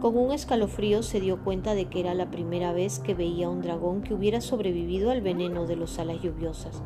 Con 0.00 0.16
un 0.16 0.30
escalofrío 0.30 1.02
se 1.02 1.20
dio 1.20 1.42
cuenta 1.42 1.74
de 1.74 1.86
que 1.86 1.98
era 1.98 2.14
la 2.14 2.30
primera 2.30 2.72
vez 2.72 3.00
que 3.00 3.14
veía 3.14 3.48
un 3.48 3.62
dragón 3.62 4.02
que 4.02 4.14
hubiera 4.14 4.40
sobrevivido 4.40 5.10
al 5.10 5.22
veneno 5.22 5.66
de 5.66 5.74
los 5.74 5.98
alas 5.98 6.22
lluviosas, 6.22 6.84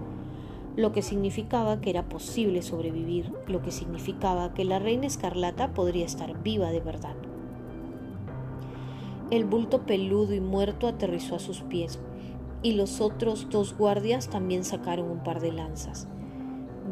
lo 0.76 0.92
que 0.92 1.02
significaba 1.02 1.82
que 1.82 1.90
era 1.90 2.08
posible 2.08 2.62
sobrevivir, 2.62 3.30
lo 3.48 3.60
que 3.60 3.70
significaba 3.70 4.54
que 4.54 4.64
la 4.64 4.78
reina 4.78 5.06
escarlata 5.06 5.74
podría 5.74 6.06
estar 6.06 6.42
viva 6.42 6.70
de 6.70 6.80
verdad. 6.80 7.14
El 9.30 9.44
bulto 9.44 9.84
peludo 9.84 10.32
y 10.32 10.40
muerto 10.40 10.88
aterrizó 10.88 11.34
a 11.34 11.38
sus 11.38 11.60
pies, 11.60 12.00
y 12.62 12.72
los 12.72 13.02
otros 13.02 13.50
dos 13.50 13.76
guardias 13.76 14.30
también 14.30 14.64
sacaron 14.64 15.10
un 15.10 15.22
par 15.22 15.42
de 15.42 15.52
lanzas. 15.52 16.08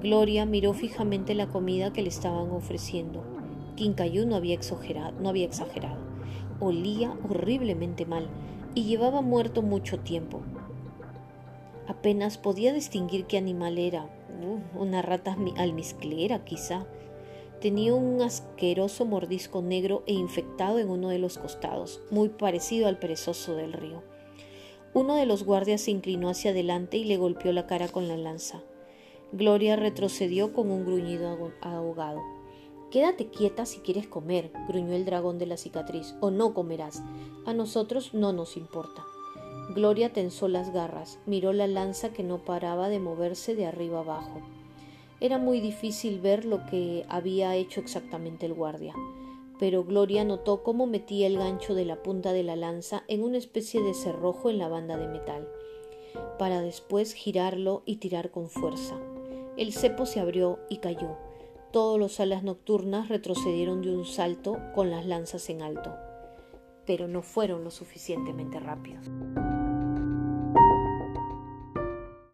Gloria 0.02 0.44
miró 0.44 0.74
fijamente 0.74 1.34
la 1.34 1.48
comida 1.48 1.94
que 1.94 2.02
le 2.02 2.10
estaban 2.10 2.50
ofreciendo. 2.50 3.22
Quincayú 3.76 4.26
no 4.26 4.36
había 4.36 4.54
exagerado. 4.54 5.18
No 5.18 5.30
había 5.30 5.46
exagerado 5.46 6.09
olía 6.60 7.12
horriblemente 7.28 8.06
mal 8.06 8.28
y 8.74 8.84
llevaba 8.84 9.20
muerto 9.20 9.62
mucho 9.62 9.98
tiempo. 9.98 10.40
Apenas 11.88 12.38
podía 12.38 12.72
distinguir 12.72 13.24
qué 13.26 13.36
animal 13.36 13.78
era. 13.78 14.08
Una 14.74 15.02
rata 15.02 15.36
almizclera, 15.56 16.44
quizá. 16.44 16.86
Tenía 17.60 17.94
un 17.94 18.22
asqueroso 18.22 19.04
mordisco 19.04 19.60
negro 19.60 20.02
e 20.06 20.12
infectado 20.12 20.78
en 20.78 20.88
uno 20.88 21.08
de 21.08 21.18
los 21.18 21.36
costados, 21.36 22.00
muy 22.10 22.30
parecido 22.30 22.88
al 22.88 22.98
perezoso 22.98 23.54
del 23.54 23.72
río. 23.72 24.02
Uno 24.94 25.14
de 25.16 25.26
los 25.26 25.44
guardias 25.44 25.82
se 25.82 25.90
inclinó 25.90 26.30
hacia 26.30 26.52
adelante 26.52 26.96
y 26.96 27.04
le 27.04 27.16
golpeó 27.16 27.52
la 27.52 27.66
cara 27.66 27.88
con 27.88 28.08
la 28.08 28.16
lanza. 28.16 28.62
Gloria 29.32 29.76
retrocedió 29.76 30.52
con 30.52 30.70
un 30.70 30.84
gruñido 30.84 31.52
ahogado. 31.60 32.20
Quédate 32.90 33.28
quieta 33.28 33.66
si 33.66 33.78
quieres 33.78 34.08
comer, 34.08 34.50
gruñó 34.66 34.94
el 34.94 35.04
dragón 35.04 35.38
de 35.38 35.46
la 35.46 35.56
cicatriz, 35.56 36.16
o 36.20 36.32
no 36.32 36.54
comerás. 36.54 37.04
A 37.46 37.54
nosotros 37.54 38.14
no 38.14 38.32
nos 38.32 38.56
importa. 38.56 39.04
Gloria 39.72 40.12
tensó 40.12 40.48
las 40.48 40.72
garras, 40.72 41.20
miró 41.24 41.52
la 41.52 41.68
lanza 41.68 42.12
que 42.12 42.24
no 42.24 42.44
paraba 42.44 42.88
de 42.88 42.98
moverse 42.98 43.54
de 43.54 43.66
arriba 43.66 44.00
abajo. 44.00 44.40
Era 45.20 45.38
muy 45.38 45.60
difícil 45.60 46.18
ver 46.18 46.44
lo 46.44 46.66
que 46.66 47.06
había 47.08 47.54
hecho 47.54 47.78
exactamente 47.78 48.46
el 48.46 48.54
guardia, 48.54 48.94
pero 49.60 49.84
Gloria 49.84 50.24
notó 50.24 50.64
cómo 50.64 50.88
metía 50.88 51.28
el 51.28 51.38
gancho 51.38 51.76
de 51.76 51.84
la 51.84 52.02
punta 52.02 52.32
de 52.32 52.42
la 52.42 52.56
lanza 52.56 53.04
en 53.06 53.22
una 53.22 53.38
especie 53.38 53.82
de 53.82 53.94
cerrojo 53.94 54.50
en 54.50 54.58
la 54.58 54.66
banda 54.66 54.96
de 54.96 55.06
metal, 55.06 55.46
para 56.40 56.60
después 56.60 57.12
girarlo 57.12 57.82
y 57.86 57.96
tirar 57.96 58.32
con 58.32 58.48
fuerza. 58.48 58.96
El 59.56 59.72
cepo 59.72 60.06
se 60.06 60.18
abrió 60.18 60.58
y 60.68 60.78
cayó 60.78 61.29
todos 61.72 61.98
los 61.98 62.18
alas 62.20 62.42
nocturnas 62.42 63.08
retrocedieron 63.08 63.82
de 63.82 63.94
un 63.94 64.04
salto 64.04 64.58
con 64.74 64.90
las 64.90 65.06
lanzas 65.06 65.48
en 65.50 65.62
alto, 65.62 65.94
pero 66.86 67.08
no 67.08 67.22
fueron 67.22 67.64
lo 67.64 67.70
suficientemente 67.70 68.58
rápidos. 68.58 69.06